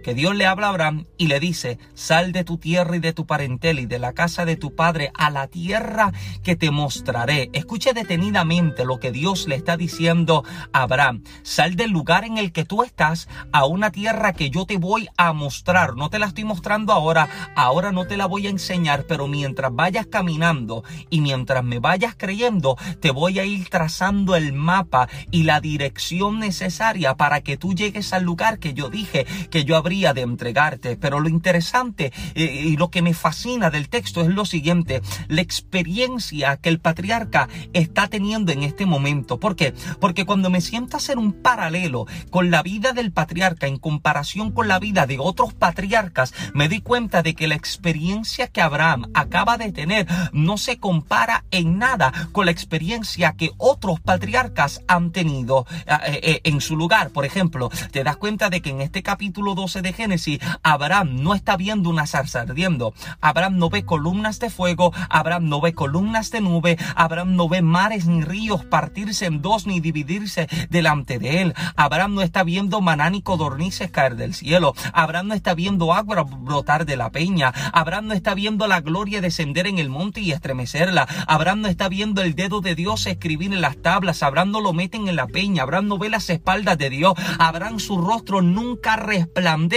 que 0.02 0.14
Dios 0.14 0.34
le 0.34 0.46
habla 0.46 0.66
a 0.66 0.70
Abraham 0.70 1.06
y 1.16 1.26
le 1.26 1.40
dice, 1.40 1.78
sal 1.94 2.32
de 2.32 2.44
tu 2.44 2.58
tierra 2.58 2.96
y 2.96 3.00
de 3.00 3.12
tu 3.12 3.26
parentela 3.26 3.80
y 3.80 3.86
de 3.86 3.98
la 3.98 4.12
casa 4.12 4.44
de 4.44 4.56
tu 4.56 4.74
padre 4.74 5.10
a 5.14 5.30
la 5.30 5.46
tierra 5.48 6.12
que 6.42 6.56
te 6.56 6.70
mostraré. 6.70 7.50
Escuche 7.52 7.92
detenidamente 7.92 8.84
lo 8.84 8.98
que 8.98 9.12
Dios 9.12 9.46
le 9.48 9.56
está 9.56 9.76
diciendo 9.76 10.44
a 10.72 10.82
Abraham. 10.82 11.22
Sal 11.42 11.76
del 11.76 11.90
lugar 11.90 12.24
en 12.24 12.38
el 12.38 12.52
que 12.52 12.64
tú 12.64 12.82
estás 12.82 13.28
a 13.52 13.66
una 13.66 13.90
tierra 13.90 14.32
que 14.32 14.50
yo 14.50 14.64
te 14.64 14.78
voy 14.78 15.08
a 15.16 15.32
mostrar. 15.32 15.96
No 15.96 16.10
te 16.10 16.18
la 16.18 16.26
estoy 16.26 16.44
mostrando 16.44 16.92
ahora, 16.92 17.28
ahora 17.54 17.92
no 17.92 18.06
te 18.06 18.16
la 18.16 18.26
voy 18.26 18.46
a 18.46 18.50
enseñar, 18.50 19.04
pero 19.06 19.26
mientras 19.26 19.74
vayas 19.74 20.06
caminando 20.06 20.84
y 21.10 21.20
mientras 21.20 21.64
me 21.64 21.78
vayas 21.78 22.14
creyendo, 22.16 22.76
te 23.00 23.10
voy 23.10 23.38
a 23.38 23.44
ir 23.44 23.68
trazando 23.68 24.36
el 24.36 24.52
mapa 24.52 25.08
y 25.30 25.42
la 25.42 25.60
dirección 25.60 26.38
necesaria 26.38 27.16
para 27.16 27.40
que 27.40 27.56
tú 27.56 27.74
llegues 27.74 28.12
al 28.12 28.24
lugar 28.24 28.58
que 28.58 28.74
yo 28.74 28.88
dije 28.88 29.26
que 29.50 29.64
yo 29.64 29.76
habría 29.76 29.97
de 29.98 30.22
entregarte. 30.22 30.96
Pero 30.96 31.20
lo 31.20 31.28
interesante 31.28 32.12
eh, 32.34 32.62
y 32.66 32.76
lo 32.76 32.90
que 32.90 33.02
me 33.02 33.14
fascina 33.14 33.70
del 33.70 33.88
texto 33.88 34.22
es 34.22 34.28
lo 34.28 34.44
siguiente, 34.44 35.02
la 35.28 35.40
experiencia 35.40 36.56
que 36.56 36.68
el 36.68 36.80
patriarca 36.80 37.48
está 37.72 38.08
teniendo 38.08 38.52
en 38.52 38.62
este 38.62 38.86
momento. 38.86 39.38
¿Por 39.40 39.56
qué? 39.56 39.74
Porque 40.00 40.24
cuando 40.24 40.50
me 40.50 40.60
siento 40.60 40.96
a 40.96 40.98
hacer 40.98 41.18
un 41.18 41.32
paralelo 41.32 42.06
con 42.30 42.50
la 42.50 42.62
vida 42.62 42.92
del 42.92 43.12
patriarca 43.12 43.66
en 43.66 43.78
comparación 43.78 44.52
con 44.52 44.68
la 44.68 44.78
vida 44.78 45.06
de 45.06 45.18
otros 45.18 45.54
patriarcas, 45.54 46.32
me 46.54 46.68
di 46.68 46.80
cuenta 46.80 47.22
de 47.22 47.34
que 47.34 47.48
la 47.48 47.54
experiencia 47.54 48.46
que 48.48 48.60
Abraham 48.60 49.10
acaba 49.14 49.58
de 49.58 49.72
tener 49.72 50.06
no 50.32 50.58
se 50.58 50.78
compara 50.78 51.44
en 51.50 51.78
nada 51.78 52.12
con 52.32 52.46
la 52.46 52.52
experiencia 52.52 53.32
que 53.32 53.50
otros 53.56 54.00
patriarcas 54.00 54.82
han 54.86 55.10
tenido 55.10 55.66
eh, 55.86 56.20
eh, 56.22 56.40
en 56.44 56.60
su 56.60 56.76
lugar. 56.76 57.10
Por 57.10 57.24
ejemplo, 57.24 57.70
te 57.90 58.04
das 58.04 58.16
cuenta 58.16 58.50
de 58.50 58.60
que 58.60 58.70
en 58.70 58.80
este 58.80 59.02
capítulo 59.02 59.54
12 59.54 59.77
de 59.82 59.92
Génesis, 59.92 60.40
Abraham 60.62 61.22
no 61.22 61.34
está 61.34 61.56
viendo 61.56 61.90
una 61.90 62.06
zarza 62.06 62.42
ardiendo. 62.42 62.94
Abraham 63.20 63.58
no 63.58 63.70
ve 63.70 63.84
columnas 63.84 64.38
de 64.38 64.50
fuego, 64.50 64.92
Abraham 65.08 65.48
no 65.48 65.60
ve 65.60 65.72
columnas 65.72 66.30
de 66.30 66.40
nube, 66.40 66.78
Abraham 66.94 67.36
no 67.36 67.48
ve 67.48 67.62
mares 67.62 68.06
ni 68.06 68.22
ríos 68.22 68.64
partirse 68.64 69.26
en 69.26 69.42
dos 69.42 69.66
ni 69.66 69.80
dividirse 69.80 70.48
delante 70.70 71.18
de 71.18 71.42
él. 71.42 71.54
Abraham 71.76 72.14
no 72.14 72.22
está 72.22 72.42
viendo 72.44 72.80
maná 72.80 73.10
ni 73.10 73.22
codornices 73.22 73.90
caer 73.90 74.16
del 74.16 74.34
cielo. 74.34 74.74
Abraham 74.92 75.28
no 75.28 75.34
está 75.34 75.54
viendo 75.54 75.92
agua 75.92 76.22
brotar 76.22 76.84
de 76.84 76.96
la 76.96 77.10
peña. 77.10 77.52
Abraham 77.72 78.08
no 78.08 78.14
está 78.14 78.34
viendo 78.34 78.66
la 78.66 78.80
gloria 78.80 79.20
descender 79.20 79.66
en 79.66 79.78
el 79.78 79.88
monte 79.88 80.20
y 80.20 80.32
estremecerla. 80.32 81.06
Abraham 81.26 81.62
no 81.62 81.68
está 81.68 81.88
viendo 81.88 82.22
el 82.22 82.34
dedo 82.34 82.60
de 82.60 82.74
Dios 82.74 83.06
escribir 83.06 83.52
en 83.52 83.60
las 83.60 83.76
tablas. 83.80 84.22
Abraham 84.22 84.50
no 84.50 84.60
lo 84.60 84.72
meten 84.72 85.08
en 85.08 85.16
la 85.16 85.26
peña. 85.26 85.62
Abraham 85.62 85.88
no 85.88 85.98
ve 85.98 86.08
las 86.08 86.30
espaldas 86.30 86.78
de 86.78 86.90
Dios. 86.90 87.14
Abraham 87.38 87.78
su 87.78 87.98
rostro 88.00 88.42
nunca 88.42 88.96
resplandece, 88.96 89.67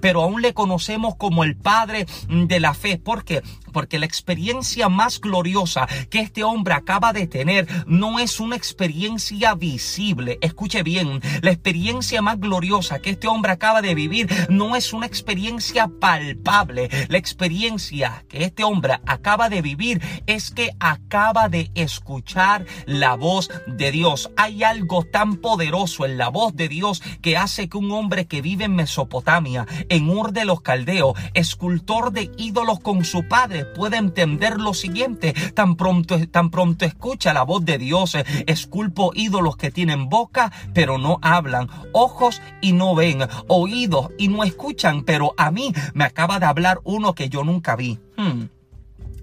pero 0.00 0.22
aún 0.22 0.42
le 0.42 0.54
conocemos 0.54 1.14
como 1.16 1.44
el 1.44 1.56
Padre 1.56 2.06
de 2.28 2.60
la 2.60 2.74
fe. 2.74 2.98
¿Por 2.98 3.24
qué? 3.24 3.42
Porque 3.74 3.98
la 3.98 4.06
experiencia 4.06 4.88
más 4.88 5.20
gloriosa 5.20 5.86
que 6.08 6.20
este 6.20 6.44
hombre 6.44 6.72
acaba 6.72 7.12
de 7.12 7.26
tener 7.26 7.68
no 7.86 8.18
es 8.18 8.40
una 8.40 8.56
experiencia 8.56 9.54
visible. 9.54 10.38
Escuche 10.40 10.82
bien, 10.82 11.20
la 11.42 11.50
experiencia 11.50 12.22
más 12.22 12.40
gloriosa 12.40 13.00
que 13.00 13.10
este 13.10 13.28
hombre 13.28 13.52
acaba 13.52 13.82
de 13.82 13.94
vivir 13.94 14.30
no 14.48 14.76
es 14.76 14.94
una 14.94 15.06
experiencia 15.06 15.88
palpable. 16.00 16.88
La 17.08 17.18
experiencia 17.18 18.24
que 18.28 18.44
este 18.44 18.64
hombre 18.64 19.00
acaba 19.04 19.48
de 19.48 19.60
vivir 19.60 20.00
es 20.26 20.50
que 20.50 20.70
acaba 20.78 21.48
de 21.48 21.70
escuchar 21.74 22.64
la 22.86 23.14
voz 23.16 23.50
de 23.66 23.90
Dios. 23.90 24.30
Hay 24.36 24.62
algo 24.62 25.04
tan 25.04 25.36
poderoso 25.36 26.06
en 26.06 26.16
la 26.16 26.28
voz 26.28 26.54
de 26.54 26.68
Dios 26.68 27.02
que 27.20 27.36
hace 27.36 27.68
que 27.68 27.78
un 27.78 27.90
hombre 27.90 28.26
que 28.26 28.40
vive 28.40 28.64
en 28.64 28.76
Mesopotamia, 28.76 29.66
en 29.88 30.08
Ur 30.08 30.32
de 30.32 30.44
los 30.44 30.60
Caldeos, 30.60 31.18
escultor 31.34 32.12
de 32.12 32.30
ídolos 32.36 32.78
con 32.80 33.04
su 33.04 33.26
padre, 33.26 33.63
pueda 33.64 33.98
entender 33.98 34.60
lo 34.60 34.74
siguiente. 34.74 35.34
Tan 35.54 35.76
pronto, 35.76 36.18
tan 36.28 36.50
pronto 36.50 36.84
escucha 36.84 37.32
la 37.32 37.42
voz 37.42 37.64
de 37.64 37.78
Dios, 37.78 38.16
esculpo 38.46 39.12
ídolos 39.14 39.56
que 39.56 39.70
tienen 39.70 40.08
boca, 40.08 40.52
pero 40.72 40.98
no 40.98 41.18
hablan, 41.22 41.68
ojos 41.92 42.40
y 42.60 42.72
no 42.72 42.94
ven, 42.94 43.20
oídos 43.48 44.10
y 44.18 44.28
no 44.28 44.44
escuchan, 44.44 45.02
pero 45.04 45.34
a 45.36 45.50
mí 45.50 45.72
me 45.94 46.04
acaba 46.04 46.38
de 46.38 46.46
hablar 46.46 46.80
uno 46.84 47.14
que 47.14 47.28
yo 47.28 47.44
nunca 47.44 47.76
vi. 47.76 47.98
Hmm. 48.16 48.44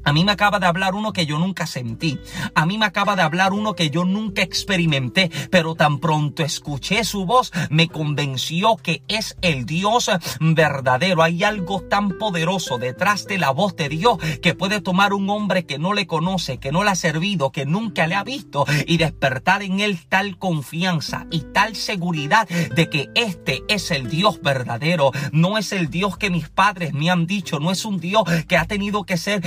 A 0.03 0.13
mí 0.13 0.23
me 0.23 0.31
acaba 0.31 0.59
de 0.59 0.65
hablar 0.65 0.95
uno 0.95 1.13
que 1.13 1.25
yo 1.25 1.37
nunca 1.37 1.65
sentí. 1.65 2.19
A 2.55 2.65
mí 2.65 2.77
me 2.77 2.85
acaba 2.85 3.15
de 3.15 3.21
hablar 3.21 3.53
uno 3.53 3.75
que 3.75 3.89
yo 3.89 4.05
nunca 4.05 4.41
experimenté. 4.41 5.31
Pero 5.49 5.75
tan 5.75 5.99
pronto 5.99 6.43
escuché 6.43 7.03
su 7.03 7.25
voz, 7.25 7.51
me 7.69 7.87
convenció 7.87 8.77
que 8.77 9.03
es 9.07 9.37
el 9.41 9.65
Dios 9.65 10.09
verdadero. 10.39 11.23
Hay 11.23 11.43
algo 11.43 11.81
tan 11.81 12.17
poderoso 12.17 12.77
detrás 12.77 13.25
de 13.25 13.37
la 13.37 13.51
voz 13.51 13.75
de 13.75 13.89
Dios 13.89 14.17
que 14.41 14.55
puede 14.55 14.81
tomar 14.81 15.13
un 15.13 15.29
hombre 15.29 15.65
que 15.65 15.79
no 15.79 15.93
le 15.93 16.07
conoce, 16.07 16.57
que 16.57 16.71
no 16.71 16.83
le 16.83 16.91
ha 16.91 16.95
servido, 16.95 17.51
que 17.51 17.65
nunca 17.65 18.07
le 18.07 18.15
ha 18.15 18.23
visto 18.23 18.65
y 18.87 18.97
despertar 18.97 19.63
en 19.63 19.79
él 19.79 19.99
tal 20.09 20.37
confianza 20.37 21.27
y 21.31 21.41
tal 21.53 21.75
seguridad 21.75 22.47
de 22.47 22.89
que 22.89 23.09
este 23.15 23.63
es 23.67 23.91
el 23.91 24.09
Dios 24.09 24.41
verdadero. 24.41 25.11
No 25.31 25.57
es 25.57 25.71
el 25.71 25.89
Dios 25.89 26.17
que 26.17 26.29
mis 26.29 26.49
padres 26.49 26.93
me 26.93 27.09
han 27.09 27.27
dicho. 27.27 27.59
No 27.59 27.71
es 27.71 27.85
un 27.85 27.99
Dios 27.99 28.23
que 28.47 28.57
ha 28.57 28.65
tenido 28.65 29.03
que 29.03 29.17
ser 29.17 29.41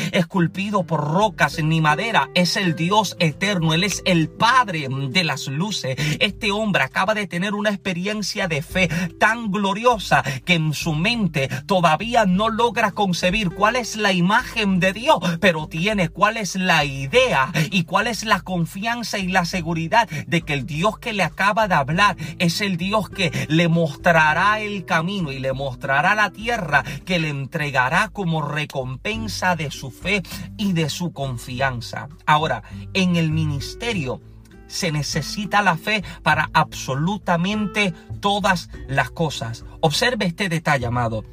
por 0.51 1.01
rocas 1.13 1.63
ni 1.63 1.81
madera. 1.81 2.31
Es 2.35 2.57
el 2.57 2.75
Dios 2.77 3.17
eterno. 3.19 3.75
Él 3.75 3.85
es 3.85 4.03
el 4.05 4.29
Padre 4.29 4.89
de 5.11 5.25
las 5.25 5.49
luces. 5.49 5.97
Este 6.21 6.53
hombre 6.53 6.83
acaba 6.83 7.15
de 7.15 7.27
tener 7.27 7.55
una 7.55 7.71
experiencia 7.71 8.49
de 8.49 8.63
fe 8.63 8.89
tan 9.19 9.51
gloriosa 9.51 10.23
que 10.45 10.55
en 10.55 10.73
su 10.73 10.95
mente 10.95 11.49
todavía 11.67 12.25
no 12.25 12.49
logra 12.49 12.93
concebir 12.93 13.51
cuál 13.51 13.77
es 13.77 13.97
la 13.97 14.13
imagen 14.13 14.81
de 14.81 14.93
Dios, 14.93 15.19
pero 15.41 15.69
tiene 15.69 16.09
cuál 16.09 16.37
es 16.37 16.57
la 16.57 16.85
idea 16.85 17.53
y 17.71 17.85
cuál 17.85 18.07
es 18.07 18.25
la 18.25 18.41
confianza 18.41 19.19
y 19.19 19.29
la 19.29 19.45
seguridad 19.45 20.09
de 20.27 20.43
que 20.43 20.55
el 20.55 20.67
Dios 20.67 20.99
que 20.99 21.13
le 21.13 21.23
acaba 21.23 21.69
de 21.69 21.75
hablar 21.75 22.17
es 22.39 22.61
el 22.61 22.77
Dios 22.77 23.09
que 23.11 23.47
le 23.49 23.69
mostrará 23.69 24.61
el 24.61 24.85
camino 24.85 25.33
y 25.33 25.39
le 25.39 25.53
mostrará 25.53 26.15
la 26.15 26.31
tierra 26.31 26.85
que 27.05 27.19
le 27.19 27.29
entregará 27.29 28.09
como 28.09 28.43
recompensa 28.43 29.57
de 29.57 29.71
su 29.71 29.91
fe 29.91 30.23
y 30.57 30.73
de 30.73 30.89
su 30.89 31.13
confianza. 31.13 32.09
Ahora, 32.27 32.63
en 32.93 33.17
el 33.17 33.31
ministerio 33.31 34.21
se 34.67 34.91
necesita 34.93 35.63
la 35.63 35.77
fe 35.77 36.03
para 36.23 36.51
absolutamente 36.53 37.95
todas 38.21 38.71
las 38.89 39.11
cosas. 39.11 39.65
Observe 39.81 40.27
este 40.27 40.49
detalle, 40.49 40.87
amado. 40.87 41.25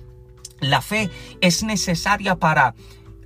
La 0.59 0.81
fe 0.81 1.09
es 1.41 1.63
necesaria 1.63 2.35
para 2.35 2.75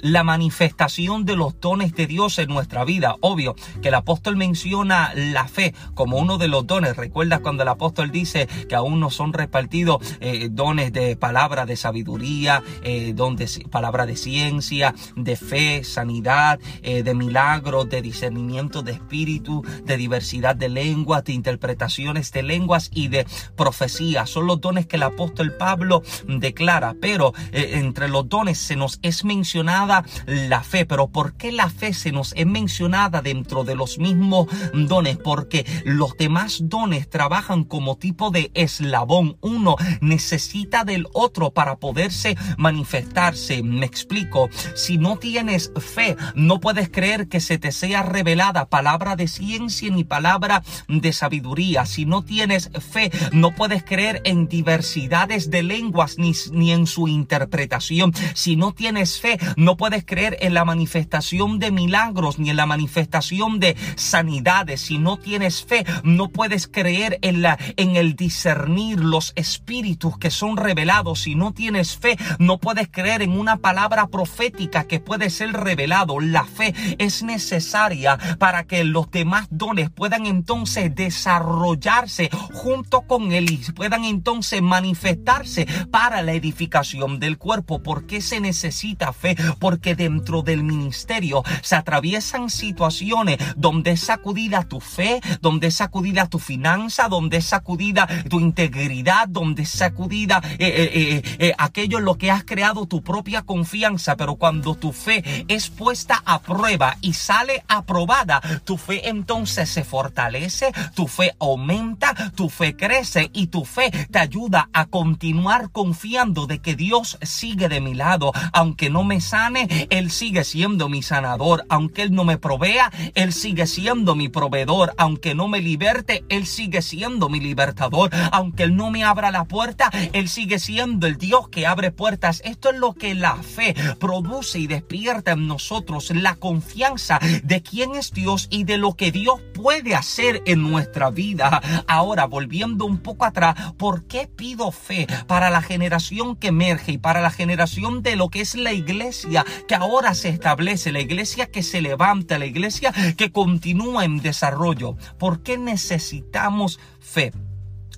la 0.05 0.23
manifestación 0.23 1.25
de 1.25 1.35
los 1.35 1.59
dones 1.59 1.95
de 1.95 2.05
Dios 2.05 2.37
en 2.37 2.49
nuestra 2.49 2.85
vida. 2.85 3.15
Obvio 3.21 3.55
que 3.81 3.87
el 3.87 3.95
apóstol 3.95 4.37
menciona 4.37 5.11
la 5.15 5.47
fe 5.47 5.73
como 5.95 6.17
uno 6.17 6.37
de 6.37 6.47
los 6.47 6.67
dones. 6.67 6.95
Recuerda 6.95 7.39
cuando 7.39 7.63
el 7.63 7.69
apóstol 7.69 8.11
dice 8.11 8.47
que 8.69 8.75
aún 8.75 8.99
no 8.99 9.09
son 9.09 9.33
repartidos 9.33 9.97
eh, 10.19 10.49
dones 10.51 10.93
de 10.93 11.15
palabra 11.15 11.65
de 11.65 11.75
sabiduría, 11.75 12.61
eh, 12.83 13.13
dones, 13.15 13.59
palabra 13.71 14.05
de 14.05 14.15
ciencia, 14.15 14.93
de 15.15 15.35
fe, 15.35 15.83
sanidad, 15.83 16.59
eh, 16.83 17.01
de 17.01 17.15
milagros, 17.15 17.89
de 17.89 18.03
discernimiento 18.03 18.83
de 18.83 18.91
espíritu, 18.91 19.63
de 19.85 19.97
diversidad 19.97 20.55
de 20.55 20.69
lenguas, 20.69 21.23
de 21.23 21.33
interpretaciones 21.33 22.31
de 22.31 22.43
lenguas 22.43 22.91
y 22.93 23.07
de 23.07 23.25
profecía. 23.55 24.27
Son 24.27 24.45
los 24.45 24.61
dones 24.61 24.85
que 24.85 24.97
el 24.97 25.03
apóstol 25.03 25.53
Pablo 25.57 26.03
declara. 26.27 26.95
Pero 27.01 27.33
entre 27.51 28.07
los 28.07 28.29
dones 28.29 28.59
se 28.59 28.75
nos 28.75 28.99
es 29.01 29.25
mencionada 29.25 29.94
la 30.25 30.63
fe. 30.63 30.85
Pero 30.85 31.07
¿por 31.07 31.33
qué 31.33 31.51
la 31.51 31.69
fe 31.69 31.93
se 31.93 32.11
nos 32.11 32.33
es 32.35 32.45
mencionada 32.45 33.21
dentro 33.21 33.63
de 33.63 33.75
los 33.75 33.99
mismos 33.99 34.47
dones? 34.73 35.17
Porque 35.17 35.65
los 35.85 36.17
demás 36.17 36.59
dones 36.63 37.09
trabajan 37.09 37.63
como 37.63 37.97
tipo 37.97 38.31
de 38.31 38.51
eslabón. 38.53 39.37
Uno 39.41 39.75
necesita 40.01 40.83
del 40.83 41.07
otro 41.13 41.51
para 41.51 41.77
poderse 41.77 42.37
manifestarse. 42.57 43.63
Me 43.63 43.85
explico. 43.85 44.49
Si 44.75 44.97
no 44.97 45.17
tienes 45.17 45.71
fe, 45.77 46.15
no 46.35 46.59
puedes 46.59 46.89
creer 46.89 47.27
que 47.27 47.39
se 47.39 47.57
te 47.57 47.71
sea 47.71 48.03
revelada 48.03 48.69
palabra 48.69 49.15
de 49.15 49.27
ciencia 49.27 49.89
ni 49.89 50.03
palabra 50.03 50.63
de 50.87 51.13
sabiduría. 51.13 51.85
Si 51.85 52.05
no 52.05 52.23
tienes 52.23 52.69
fe, 52.91 53.11
no 53.31 53.53
puedes 53.53 53.83
creer 53.83 54.21
en 54.25 54.47
diversidades 54.47 55.49
de 55.49 55.63
lenguas 55.63 56.17
ni, 56.17 56.33
ni 56.51 56.71
en 56.71 56.87
su 56.87 57.07
interpretación. 57.07 58.13
Si 58.33 58.55
no 58.55 58.73
tienes 58.73 59.19
fe, 59.19 59.39
no 59.57 59.74
puedes 59.77 60.05
creer 60.05 60.37
en 60.41 60.53
la 60.53 60.65
manifestación 60.65 61.59
de 61.59 61.71
milagros 61.71 62.39
ni 62.39 62.49
en 62.49 62.57
la 62.57 62.65
manifestación 62.65 63.59
de 63.59 63.75
sanidades. 63.95 64.81
Si 64.81 64.97
no 64.97 65.17
tienes 65.17 65.63
fe, 65.63 65.85
no 66.03 66.29
puedes 66.29 66.67
creer 66.67 67.19
en 67.21 67.41
la 67.41 67.57
en 67.77 67.95
el 67.95 68.15
discernir 68.15 68.99
los 68.99 69.33
espíritus 69.35 70.17
que 70.17 70.31
son 70.31 70.57
revelados. 70.57 71.21
Si 71.21 71.35
no 71.35 71.53
tienes 71.53 71.97
fe, 71.97 72.17
no 72.39 72.57
puedes 72.57 72.87
creer 72.89 73.21
en 73.21 73.31
una 73.31 73.57
palabra 73.57 74.07
profética 74.07 74.85
que 74.85 74.99
puede 74.99 75.29
ser 75.29 75.53
revelado. 75.53 76.19
La 76.19 76.45
fe 76.45 76.73
es 76.97 77.23
necesaria 77.23 78.17
para 78.39 78.65
que 78.65 78.83
los 78.83 79.09
demás 79.11 79.47
dones 79.49 79.89
puedan 79.89 80.25
entonces 80.25 80.93
desarrollarse 80.93 82.29
junto 82.53 83.01
con 83.01 83.31
él 83.31 83.49
y 83.51 83.57
puedan 83.71 84.05
entonces 84.05 84.61
manifestarse 84.61 85.67
para 85.91 86.21
la 86.21 86.33
edificación 86.33 87.19
del 87.19 87.37
cuerpo. 87.37 87.81
¿Por 87.81 88.05
qué 88.05 88.21
se 88.21 88.39
necesita 88.39 89.13
fe? 89.13 89.35
Porque 89.65 89.95
dentro 89.95 90.43
del 90.43 90.61
ministerio 90.61 91.41
se 91.63 91.75
atraviesan 91.75 92.51
situaciones 92.51 93.39
donde 93.55 93.93
es 93.93 94.01
sacudida 94.01 94.61
tu 94.61 94.79
fe, 94.79 95.21
donde 95.41 95.69
es 95.69 95.77
sacudida 95.77 96.29
tu 96.29 96.37
finanza, 96.37 97.07
donde 97.07 97.37
es 97.37 97.45
sacudida 97.45 98.07
tu 98.29 98.39
integridad, 98.39 99.27
donde 99.27 99.63
es 99.63 99.69
sacudida 99.69 100.39
eh, 100.59 100.67
eh, 100.69 101.23
eh, 101.39 101.53
aquello 101.57 101.97
en 101.97 102.05
lo 102.05 102.15
que 102.15 102.29
has 102.29 102.43
creado 102.43 102.85
tu 102.85 103.01
propia 103.01 103.41
confianza, 103.41 104.15
pero 104.15 104.35
cuando 104.35 104.75
tu 104.75 104.93
fe 104.93 105.23
es 105.47 105.71
puesta 105.71 106.21
a 106.27 106.43
prueba 106.43 106.97
y 107.01 107.13
sale 107.13 107.63
aprobada, 107.67 108.41
tu 108.65 108.77
fe 108.77 109.09
entonces 109.09 109.67
se 109.67 109.83
fortalece, 109.83 110.73
tu 110.93 111.07
fe 111.07 111.35
aumenta, 111.39 112.13
tu 112.35 112.49
fe 112.49 112.75
crece 112.75 113.31
y 113.33 113.47
tu 113.47 113.65
fe 113.65 113.89
te 114.11 114.19
ayuda 114.19 114.69
a 114.73 114.85
continuar 114.85 115.71
confiando 115.71 116.45
de 116.45 116.59
que 116.59 116.75
Dios 116.75 117.17
sigue 117.23 117.67
de 117.67 117.81
mi 117.81 117.95
lado, 117.95 118.31
aunque 118.53 118.91
no 118.91 119.03
me 119.03 119.21
sane, 119.21 119.54
Él 119.89 120.11
sigue 120.11 120.43
siendo 120.43 120.89
mi 120.89 121.01
sanador, 121.01 121.65
aunque 121.69 122.01
Él 122.03 122.13
no 122.13 122.23
me 122.25 122.37
provea, 122.37 122.91
Él 123.15 123.33
sigue 123.33 123.67
siendo 123.67 124.15
mi 124.15 124.29
proveedor, 124.29 124.93
aunque 124.97 125.35
no 125.35 125.47
me 125.47 125.61
liberte, 125.61 126.25
Él 126.29 126.45
sigue 126.45 126.81
siendo 126.81 127.29
mi 127.29 127.39
libertador, 127.39 128.09
aunque 128.31 128.63
Él 128.63 128.75
no 128.75 128.91
me 128.91 129.03
abra 129.03 129.31
la 129.31 129.45
puerta, 129.45 129.89
Él 130.13 130.27
sigue 130.27 130.59
siendo 130.59 131.07
el 131.07 131.17
Dios 131.17 131.49
que 131.49 131.65
abre 131.65 131.91
puertas. 131.91 132.41
Esto 132.45 132.71
es 132.71 132.77
lo 132.77 132.93
que 132.93 133.15
la 133.15 133.35
fe 133.37 133.75
produce 133.99 134.59
y 134.59 134.67
despierta 134.67 135.31
en 135.31 135.47
nosotros, 135.47 136.11
la 136.11 136.35
confianza 136.35 137.19
de 137.43 137.61
quién 137.61 137.95
es 137.95 138.11
Dios 138.11 138.47
y 138.49 138.63
de 138.63 138.77
lo 138.77 138.93
que 138.93 139.11
Dios 139.11 139.41
puede 139.65 139.95
hacer 139.95 140.43
en 140.45 140.61
nuestra 140.61 141.09
vida. 141.09 141.59
Ahora, 141.87 142.25
volviendo 142.25 142.85
un 142.85 142.99
poco 142.99 143.25
atrás, 143.25 143.73
¿por 143.77 144.03
qué 144.03 144.27
pido 144.27 144.71
fe 144.71 145.07
para 145.25 145.49
la 145.49 145.63
generación 145.63 146.35
que 146.35 146.49
emerge 146.49 146.91
y 146.91 146.97
para 146.99 147.19
la 147.19 147.31
generación 147.31 148.03
de 148.03 148.15
lo 148.15 148.29
que 148.29 148.41
es 148.41 148.53
la 148.53 148.73
iglesia 148.73 149.43
que 149.67 149.73
ahora 149.73 150.13
se 150.13 150.29
establece, 150.29 150.91
la 150.91 150.99
iglesia 150.99 151.47
que 151.47 151.63
se 151.63 151.81
levanta, 151.81 152.37
la 152.37 152.45
iglesia 152.45 152.93
que 153.17 153.31
continúa 153.31 154.05
en 154.05 154.19
desarrollo? 154.19 154.97
¿Por 155.17 155.41
qué 155.41 155.57
necesitamos 155.57 156.79
fe? 156.99 157.31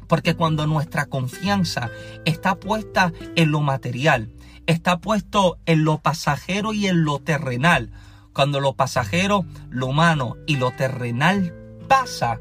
Porque 0.08 0.36
cuando 0.36 0.68
nuestra 0.68 1.08
confianza 1.08 1.90
está 2.24 2.56
puesta 2.56 3.12
en 3.36 3.52
lo 3.52 3.60
material, 3.60 4.30
está 4.68 5.02
puesto 5.02 5.58
en 5.66 5.84
lo 5.84 5.98
pasajero 5.98 6.72
y 6.72 6.88
en 6.88 7.04
lo 7.04 7.20
terrenal, 7.20 7.92
cuando 8.38 8.60
lo 8.60 8.74
pasajero, 8.74 9.48
lo 9.72 9.88
humano 9.88 10.38
y 10.46 10.58
lo 10.58 10.70
terrenal 10.70 11.56
pasa, 11.88 12.40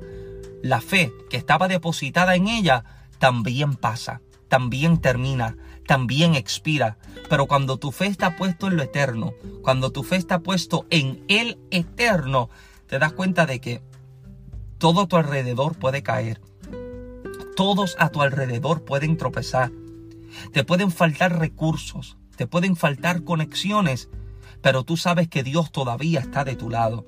la 0.63 0.83
fe 0.83 1.11
que 1.31 1.39
estaba 1.39 1.69
depositada 1.69 2.35
en 2.35 2.49
ella 2.49 2.85
también 3.19 3.77
pasa, 3.77 4.21
también 4.49 4.99
termina, 4.99 5.57
también 5.87 6.35
expira. 6.35 6.99
Pero 7.31 7.47
cuando 7.47 7.79
tu 7.79 7.93
fe 7.93 8.09
está 8.09 8.37
puesto 8.37 8.67
en 8.67 8.77
lo 8.77 8.83
eterno, 8.83 9.33
cuando 9.63 9.91
tu 9.91 10.03
fe 10.03 10.17
está 10.17 10.41
puesto 10.41 10.85
en 10.91 11.25
el 11.29 11.59
eterno, 11.71 12.51
te 12.89 12.99
das 12.99 13.15
cuenta 13.15 13.47
de 13.47 13.63
que 13.63 13.81
todo 14.77 15.01
a 15.01 15.09
tu 15.09 15.17
alrededor 15.17 15.79
puede 15.79 16.03
caer. 16.03 16.43
Todos 17.57 17.97
a 17.99 18.11
tu 18.11 18.21
alrededor 18.21 18.85
pueden 18.85 19.17
tropezar. 19.17 19.73
Te 20.53 20.63
pueden 20.63 20.91
faltar 20.91 21.39
recursos, 21.39 22.19
te 22.37 22.47
pueden 22.47 22.77
faltar 22.77 23.25
conexiones, 23.25 24.11
pero 24.67 24.83
tú 24.83 24.97
sabes 24.97 25.29
que 25.29 25.45
Dios 25.45 25.71
todavía 25.71 26.19
está 26.19 26.43
de 26.43 26.57
tu 26.57 26.71
lado. 26.71 27.07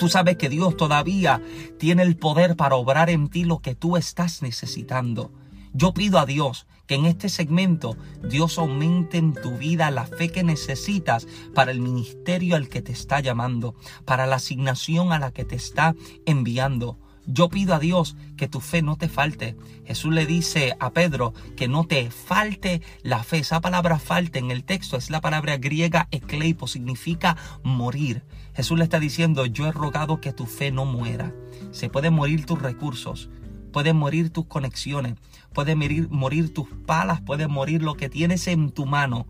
Tú 0.00 0.08
sabes 0.08 0.36
que 0.36 0.48
Dios 0.48 0.76
todavía 0.76 1.40
tiene 1.78 2.02
el 2.02 2.16
poder 2.16 2.56
para 2.56 2.74
obrar 2.74 3.10
en 3.10 3.28
ti 3.28 3.44
lo 3.44 3.60
que 3.60 3.76
tú 3.76 3.96
estás 3.96 4.42
necesitando. 4.42 5.30
Yo 5.72 5.94
pido 5.94 6.18
a 6.18 6.26
Dios 6.26 6.66
que 6.88 6.96
en 6.96 7.06
este 7.06 7.28
segmento 7.28 7.96
Dios 8.28 8.58
aumente 8.58 9.18
en 9.18 9.34
tu 9.34 9.56
vida 9.56 9.88
la 9.92 10.04
fe 10.04 10.30
que 10.30 10.42
necesitas 10.42 11.28
para 11.54 11.70
el 11.70 11.80
ministerio 11.80 12.56
al 12.56 12.68
que 12.68 12.82
te 12.82 12.90
está 12.90 13.20
llamando, 13.20 13.76
para 14.04 14.26
la 14.26 14.34
asignación 14.34 15.12
a 15.12 15.20
la 15.20 15.30
que 15.30 15.44
te 15.44 15.54
está 15.54 15.94
enviando. 16.26 16.98
Yo 17.26 17.48
pido 17.48 17.74
a 17.74 17.78
Dios 17.78 18.16
que 18.36 18.48
tu 18.48 18.60
fe 18.60 18.82
no 18.82 18.96
te 18.96 19.08
falte. 19.08 19.56
Jesús 19.86 20.12
le 20.12 20.26
dice 20.26 20.76
a 20.78 20.90
Pedro 20.90 21.32
que 21.56 21.68
no 21.68 21.84
te 21.84 22.10
falte 22.10 22.82
la 23.02 23.22
fe. 23.22 23.38
Esa 23.38 23.60
palabra 23.60 23.98
falte 23.98 24.38
en 24.38 24.50
el 24.50 24.64
texto 24.64 24.96
es 24.96 25.10
la 25.10 25.20
palabra 25.20 25.56
griega 25.56 26.08
ekleipo, 26.10 26.66
significa 26.66 27.36
morir. 27.62 28.22
Jesús 28.54 28.78
le 28.78 28.84
está 28.84 29.00
diciendo, 29.00 29.46
yo 29.46 29.66
he 29.66 29.72
rogado 29.72 30.20
que 30.20 30.32
tu 30.32 30.46
fe 30.46 30.70
no 30.70 30.84
muera. 30.84 31.34
Se 31.72 31.88
pueden 31.88 32.12
morir 32.12 32.44
tus 32.44 32.60
recursos, 32.60 33.30
pueden 33.72 33.96
morir 33.96 34.30
tus 34.30 34.46
conexiones, 34.46 35.14
pueden 35.52 35.78
morir, 35.78 36.08
morir 36.10 36.52
tus 36.52 36.68
palas, 36.86 37.20
puede 37.22 37.48
morir 37.48 37.82
lo 37.82 37.94
que 37.94 38.10
tienes 38.10 38.46
en 38.48 38.70
tu 38.70 38.84
mano. 38.84 39.26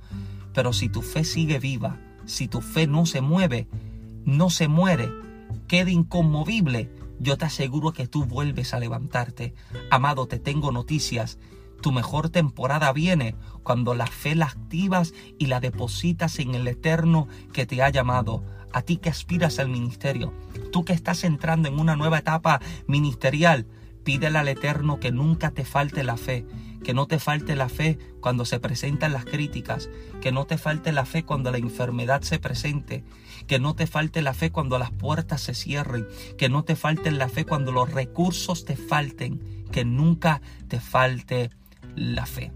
Pero 0.52 0.72
si 0.72 0.88
tu 0.88 1.00
fe 1.00 1.24
sigue 1.24 1.58
viva, 1.60 1.98
si 2.26 2.48
tu 2.48 2.60
fe 2.60 2.86
no 2.86 3.06
se 3.06 3.20
mueve, 3.20 3.68
no 4.24 4.50
se 4.50 4.68
muere, 4.68 5.10
queda 5.68 5.90
inconmovible, 5.90 6.90
yo 7.24 7.38
te 7.38 7.46
aseguro 7.46 7.92
que 7.92 8.06
tú 8.06 8.26
vuelves 8.26 8.74
a 8.74 8.78
levantarte. 8.78 9.54
Amado, 9.90 10.26
te 10.26 10.38
tengo 10.38 10.70
noticias. 10.70 11.38
Tu 11.80 11.90
mejor 11.90 12.28
temporada 12.28 12.92
viene 12.92 13.34
cuando 13.62 13.94
la 13.94 14.06
fe 14.06 14.34
la 14.34 14.46
activas 14.46 15.14
y 15.38 15.46
la 15.46 15.58
depositas 15.58 16.38
en 16.38 16.54
el 16.54 16.68
Eterno 16.68 17.26
que 17.52 17.64
te 17.64 17.82
ha 17.82 17.88
llamado. 17.88 18.44
A 18.72 18.82
ti 18.82 18.98
que 18.98 19.08
aspiras 19.08 19.58
al 19.58 19.68
ministerio, 19.68 20.34
tú 20.70 20.84
que 20.84 20.92
estás 20.92 21.24
entrando 21.24 21.68
en 21.68 21.80
una 21.80 21.96
nueva 21.96 22.18
etapa 22.18 22.60
ministerial, 22.86 23.66
pídele 24.04 24.38
al 24.38 24.48
Eterno 24.48 25.00
que 25.00 25.10
nunca 25.10 25.50
te 25.50 25.64
falte 25.64 26.04
la 26.04 26.18
fe, 26.18 26.44
que 26.82 26.92
no 26.92 27.06
te 27.06 27.18
falte 27.18 27.56
la 27.56 27.70
fe 27.70 27.98
cuando 28.20 28.44
se 28.44 28.60
presentan 28.60 29.12
las 29.12 29.24
críticas, 29.24 29.88
que 30.20 30.32
no 30.32 30.44
te 30.44 30.58
falte 30.58 30.92
la 30.92 31.06
fe 31.06 31.24
cuando 31.24 31.50
la 31.50 31.58
enfermedad 31.58 32.22
se 32.22 32.38
presente, 32.38 33.04
que 33.46 33.58
no 33.58 33.74
te 33.74 33.86
falte 33.86 34.22
la 34.22 34.34
fe 34.34 34.50
cuando 34.50 34.78
las 34.78 34.90
puertas 34.90 35.40
se 35.42 35.54
cierren, 35.54 36.06
que 36.38 36.48
no 36.48 36.64
te 36.64 36.76
falte 36.76 37.10
la 37.10 37.28
fe 37.28 37.44
cuando 37.44 37.72
los 37.72 37.90
recursos 37.92 38.64
te 38.64 38.76
falten, 38.76 39.64
que 39.70 39.84
nunca 39.84 40.40
te 40.68 40.80
falte 40.80 41.50
la 41.94 42.26
fe. 42.26 42.52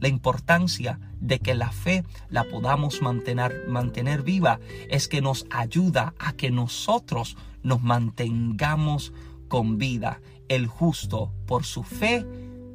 La 0.00 0.08
importancia 0.08 0.98
de 1.20 1.38
que 1.38 1.54
la 1.54 1.70
fe 1.70 2.04
la 2.28 2.44
podamos 2.44 3.00
mantener, 3.00 4.22
viva 4.22 4.60
es 4.90 5.08
que 5.08 5.22
nos 5.22 5.46
ayuda 5.50 6.14
a 6.18 6.34
que 6.34 6.50
nosotros 6.50 7.36
nos 7.62 7.82
mantengamos 7.82 9.12
con 9.48 9.78
vida. 9.78 10.20
El 10.48 10.66
justo 10.66 11.32
por 11.46 11.64
su 11.64 11.84
fe 11.84 12.26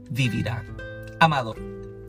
vivirá. 0.10 0.66
Amado, 1.20 1.54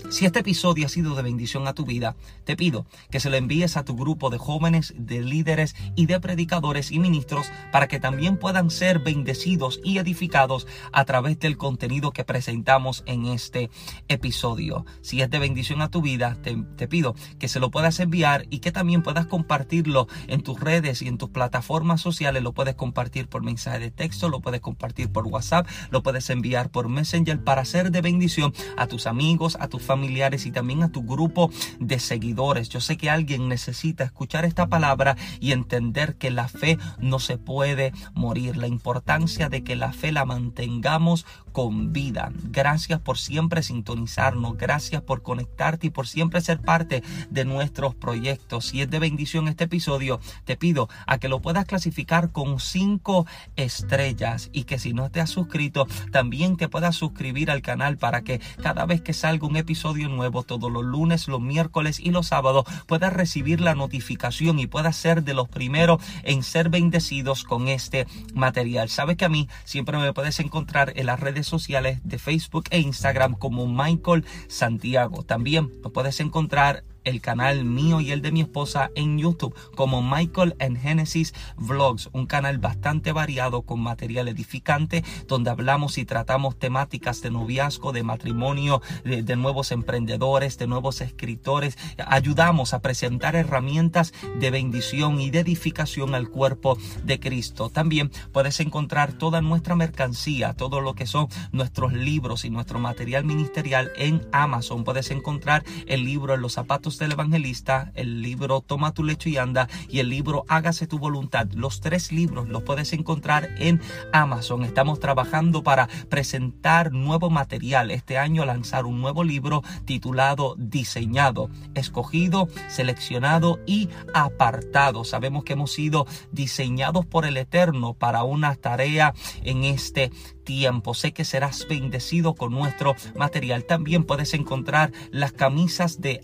si 0.09 0.27
este 0.27 0.41
episodio 0.41 0.87
ha 0.87 0.89
sido 0.89 1.15
de 1.15 1.23
bendición 1.23 1.69
a 1.69 1.75
tu 1.75 1.85
vida, 1.85 2.17
te 2.45 2.57
pido 2.57 2.87
que 3.11 3.21
se 3.21 3.31
lo 3.31 3.37
envíes 3.37 3.77
a 3.77 3.85
tu 3.85 3.97
grupo 3.97 4.31
de 4.31 4.39
jóvenes, 4.39 4.95
de 4.97 5.23
líderes 5.23 5.75
y 5.97 6.07
de 6.07 6.21
predicadores 6.21 6.91
y 6.91 6.99
ministros 6.99 7.51
para 7.73 7.89
que 7.89 8.01
también 8.01 8.37
puedan 8.37 8.71
ser 8.71 9.01
bendecidos 9.01 9.81
y 9.85 9.99
edificados 9.99 10.67
a 10.93 11.05
través 11.05 11.39
del 11.39 11.57
contenido 11.57 12.13
que 12.13 12.25
presentamos 12.25 13.03
en 13.07 13.27
este 13.27 13.71
episodio. 14.09 14.85
Si 15.03 15.21
es 15.21 15.31
de 15.31 15.39
bendición 15.39 15.83
a 15.83 15.91
tu 15.91 16.03
vida, 16.03 16.39
te, 16.43 16.89
pido 16.89 17.15
que 17.39 17.49
se 17.49 17.61
lo 17.61 17.71
puedas 17.71 18.01
enviar 18.01 18.47
y 18.51 18.59
que 18.59 18.73
también 18.73 19.03
puedas 19.03 19.27
compartirlo 19.27 20.09
en 20.29 20.43
tus 20.43 20.59
redes 20.59 21.03
y 21.03 21.09
en 21.09 21.19
tus 21.19 21.31
plataformas 21.31 22.01
sociales. 22.01 22.43
Lo 22.43 22.53
puedes 22.53 22.75
compartir 22.75 23.29
por 23.29 23.43
mensaje 23.43 23.79
de 23.79 23.91
texto, 23.91 24.29
lo 24.29 24.41
puedes 24.41 24.61
compartir 24.61 25.11
por 25.11 25.27
WhatsApp, 25.27 25.67
lo 25.91 26.03
puedes 26.03 26.31
enviar 26.31 26.71
por 26.71 26.89
Messenger 26.89 27.43
para 27.43 27.65
ser 27.65 27.91
de 27.91 28.01
bendición 28.01 28.53
a 28.77 28.87
tus 28.87 29.07
amigos, 29.07 29.57
a 29.61 29.69
tus 29.69 29.83
familiares 29.91 30.47
y 30.47 30.53
también 30.53 30.85
a 30.85 30.93
tu 30.93 31.03
grupo 31.03 31.51
de 31.81 31.99
seguidores. 31.99 32.69
Yo 32.69 32.81
sé 32.81 32.97
que 32.97 33.11
alguien 33.11 33.49
necesita 33.49 34.05
escuchar 34.05 34.45
esta 34.45 34.69
palabra 34.69 35.17
y 35.41 35.51
entender 35.51 36.15
que 36.15 36.31
la 36.31 36.47
fe 36.47 36.79
no 37.01 37.19
se 37.19 37.39
puede 37.39 37.93
morir. 38.15 38.57
La 38.57 38.69
importancia 38.69 39.49
de 39.49 39.65
que 39.65 39.75
la 39.75 39.93
fe 39.93 40.13
la 40.13 40.25
mantengamos 40.25 41.27
con 41.53 41.93
vida. 41.93 42.33
Gracias 42.45 43.01
por 43.01 43.19
siempre 43.19 43.63
sintonizarnos. 43.63 44.57
Gracias 44.57 45.03
por 45.03 45.23
conectarte 45.23 45.89
y 45.89 45.91
por 45.91 46.07
siempre 46.07 46.41
ser 46.41 46.61
parte 46.61 47.03
de 47.31 47.45
nuestros 47.45 47.95
proyectos. 47.95 48.67
Si 48.67 48.83
es 48.83 48.91
de 48.91 48.99
bendición 48.99 49.49
este 49.49 49.65
episodio, 49.65 50.21
te 50.45 50.57
pido 50.57 50.89
a 51.07 51.19
que 51.19 51.29
lo 51.29 51.41
puedas 51.41 51.67
clasificar 51.67 52.33
con 52.33 52.61
cinco 52.61 53.27
estrellas 53.57 54.51
y 54.53 54.65
que 54.65 54.79
si 54.79 54.93
no 54.93 55.11
te 55.11 55.21
has 55.21 55.31
suscrito, 55.31 55.87
también 56.13 56.57
te 56.57 56.69
puedas 56.69 56.97
suscribir 56.97 57.51
al 57.51 57.63
canal 57.63 57.99
para 57.99 58.23
que 58.23 58.41
cada 58.63 58.87
vez 58.87 59.01
que 59.01 59.13
salga 59.13 59.47
un 59.47 59.57
episodio 59.57 60.09
nuevo 60.09 60.43
todos 60.43 60.71
los 60.71 60.85
lunes, 60.85 61.29
los 61.29 61.41
miércoles 61.41 62.01
y 62.01 62.11
los 62.11 62.29
sábados, 62.29 62.65
puedas 62.87 63.13
recibir 63.13 63.61
la 63.61 63.75
notificación 63.75 64.59
y 64.59 64.67
puedas 64.67 64.97
ser 64.97 65.25
de 65.25 65.35
los 65.35 65.49
primeros 65.49 66.03
en 66.23 66.43
ser 66.43 66.69
bendecidos 66.69 67.45
con 67.45 67.69
este 67.69 68.07
material. 68.35 68.89
Sabes 68.89 69.17
que 69.17 69.25
a 69.25 69.29
mí 69.29 69.49
siempre 69.65 69.99
me 69.99 70.13
puedes 70.13 70.41
encontrar 70.41 70.93
en 70.97 71.07
las 71.07 71.21
redes 71.21 71.40
sociales 71.47 72.01
de 72.05 72.19
Facebook 72.19 72.65
e 72.71 72.81
Instagram 72.81 73.35
como 73.35 73.67
Michael 73.67 74.25
Santiago. 74.49 75.23
También 75.23 75.71
lo 75.83 75.93
puedes 75.93 76.21
encontrar 76.21 76.85
el 77.05 77.21
canal 77.21 77.65
mío 77.65 78.01
y 78.01 78.13
el 78.13 78.23
de 78.23 78.33
mi 78.33 78.41
esposa 78.41 78.91
en 78.95 79.19
YouTube 79.19 79.55
como 79.75 80.03
Michael 80.03 80.57
and 80.59 80.81
Genesis 80.81 81.35
Vlogs, 81.57 82.09
un 82.13 82.27
canal 82.27 82.59
bastante 82.59 83.13
variado 83.13 83.63
con 83.63 83.81
material 83.81 84.29
edificante 84.29 85.05
donde 85.27 85.51
hablamos 85.51 85.99
y 85.99 86.05
tratamos 86.05 86.59
temáticas 86.59 87.23
de 87.23 87.31
noviazgo, 87.31 87.93
de 87.93 88.03
matrimonio, 88.03 88.83
de, 89.05 89.23
de 89.23 89.37
nuevos 89.37 89.73
emprendedores, 89.73 90.59
de 90.59 90.67
nuevos 90.67 91.01
escritores. 91.01 91.79
Ayudamos 92.07 92.75
a 92.75 92.81
presentar 92.81 93.37
herramientas 93.37 94.13
de 94.39 94.51
bendición 94.51 95.21
y 95.21 95.31
de 95.31 95.41
edificación 95.41 96.15
al 96.15 96.29
cuerpo 96.29 96.79
de 97.05 97.21
Cristo. 97.21 97.71
También 97.71 98.11
puedes 98.33 98.61
encontrar 98.61 99.13
toda 99.13 99.41
nuestra 99.41 99.77
mercancía, 99.77 100.55
todo 100.55 100.81
lo 100.81 100.95
que 100.95 101.07
son 101.07 101.29
nuestros 101.53 101.93
libros 101.93 102.45
y 102.45 102.51
nuestro 102.51 102.79
material 102.79 103.25
ministerial 103.25 103.93
en 103.97 104.27
Amazon. 104.33 104.85
Puedes 104.85 105.11
encontrar 105.11 105.65
el 105.87 106.05
libro 106.05 106.37
Los 106.37 106.55
zapatos 106.55 106.90
del 106.99 107.13
evangelista, 107.13 107.93
el 107.95 108.23
libro 108.23 108.61
Toma 108.61 108.93
tu 108.93 109.05
lecho 109.05 109.29
y 109.29 109.37
anda 109.37 109.69
y 109.89 110.01
el 110.01 110.09
libro 110.09 110.45
Hágase 110.49 110.87
tu 110.87 110.99
voluntad. 110.99 111.47
Los 111.53 111.81
tres 111.81 112.13
libros 112.13 112.49
los 112.49 112.63
puedes 112.63 112.93
encontrar 112.93 113.51
en 113.59 113.81
Amazon. 114.13 114.65
Estamos 114.65 115.01
trabajando 115.01 115.63
para 115.63 115.89
presentar 116.09 116.93
nuevo 116.93 117.31
material. 117.31 117.91
Este 117.91 118.19
año 118.19 118.45
lanzar 118.45 118.87
un 118.87 119.01
nuevo 119.01 119.25
libro 119.25 119.63
titulado 119.85 120.55
Diseñado, 120.59 121.51
escogido, 121.75 122.49
seleccionado 122.69 123.61
y 123.67 123.89
apartado. 124.15 125.05
Sabemos 125.05 125.45
que 125.45 125.55
hemos 125.55 125.73
sido 125.73 126.07
diseñados 126.33 127.07
por 127.07 127.27
el 127.27 127.37
Eterno 127.37 127.95
para 127.95 128.25
una 128.25 128.55
tarea 128.55 129.15
en 129.43 129.65
este 129.65 130.11
tiempo. 130.45 130.95
Sé 130.95 131.13
que 131.13 131.25
serás 131.25 131.67
bendecido 131.69 132.35
con 132.35 132.53
nuestro 132.53 132.97
material. 133.15 133.65
También 133.65 134.05
puedes 134.05 134.35
encontrar 134.35 134.93
las 135.11 135.33
camisas 135.33 136.01
de 136.01 136.23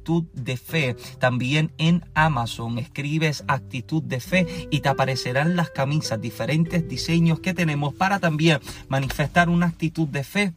actitud 0.00 0.24
de 0.32 0.56
fe 0.56 0.96
también 1.18 1.72
en 1.76 2.02
Amazon. 2.14 2.78
Escribes 2.78 3.44
actitud 3.48 4.02
de 4.02 4.20
fe 4.20 4.68
y 4.70 4.80
te 4.80 4.88
aparecerán 4.88 5.56
las 5.56 5.68
camisas, 5.68 6.20
diferentes 6.20 6.88
diseños 6.88 7.40
que 7.40 7.52
tenemos 7.52 7.92
para 7.92 8.18
también 8.18 8.60
manifestar 8.88 9.50
una 9.50 9.66
actitud 9.66 10.08
de 10.08 10.24
fe 10.24 10.54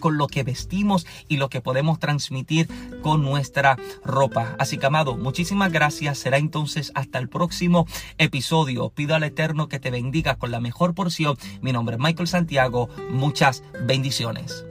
con 0.00 0.18
lo 0.18 0.26
que 0.26 0.42
vestimos 0.42 1.06
y 1.28 1.36
lo 1.36 1.48
que 1.48 1.60
podemos 1.60 2.00
transmitir 2.00 2.68
con 3.02 3.22
nuestra 3.22 3.78
ropa. 4.04 4.56
Así 4.58 4.78
que 4.78 4.86
amado, 4.86 5.16
muchísimas 5.16 5.70
gracias. 5.70 6.18
Será 6.18 6.38
entonces 6.38 6.90
hasta 6.96 7.20
el 7.20 7.28
próximo 7.28 7.86
episodio. 8.18 8.90
Pido 8.90 9.14
al 9.14 9.22
Eterno 9.22 9.68
que 9.68 9.78
te 9.78 9.92
bendiga 9.92 10.34
con 10.34 10.50
la 10.50 10.58
mejor 10.58 10.96
porción. 10.96 11.36
Mi 11.60 11.70
nombre 11.70 11.94
es 11.94 12.02
Michael 12.02 12.26
Santiago. 12.26 12.88
Muchas 13.10 13.62
bendiciones. 13.86 14.64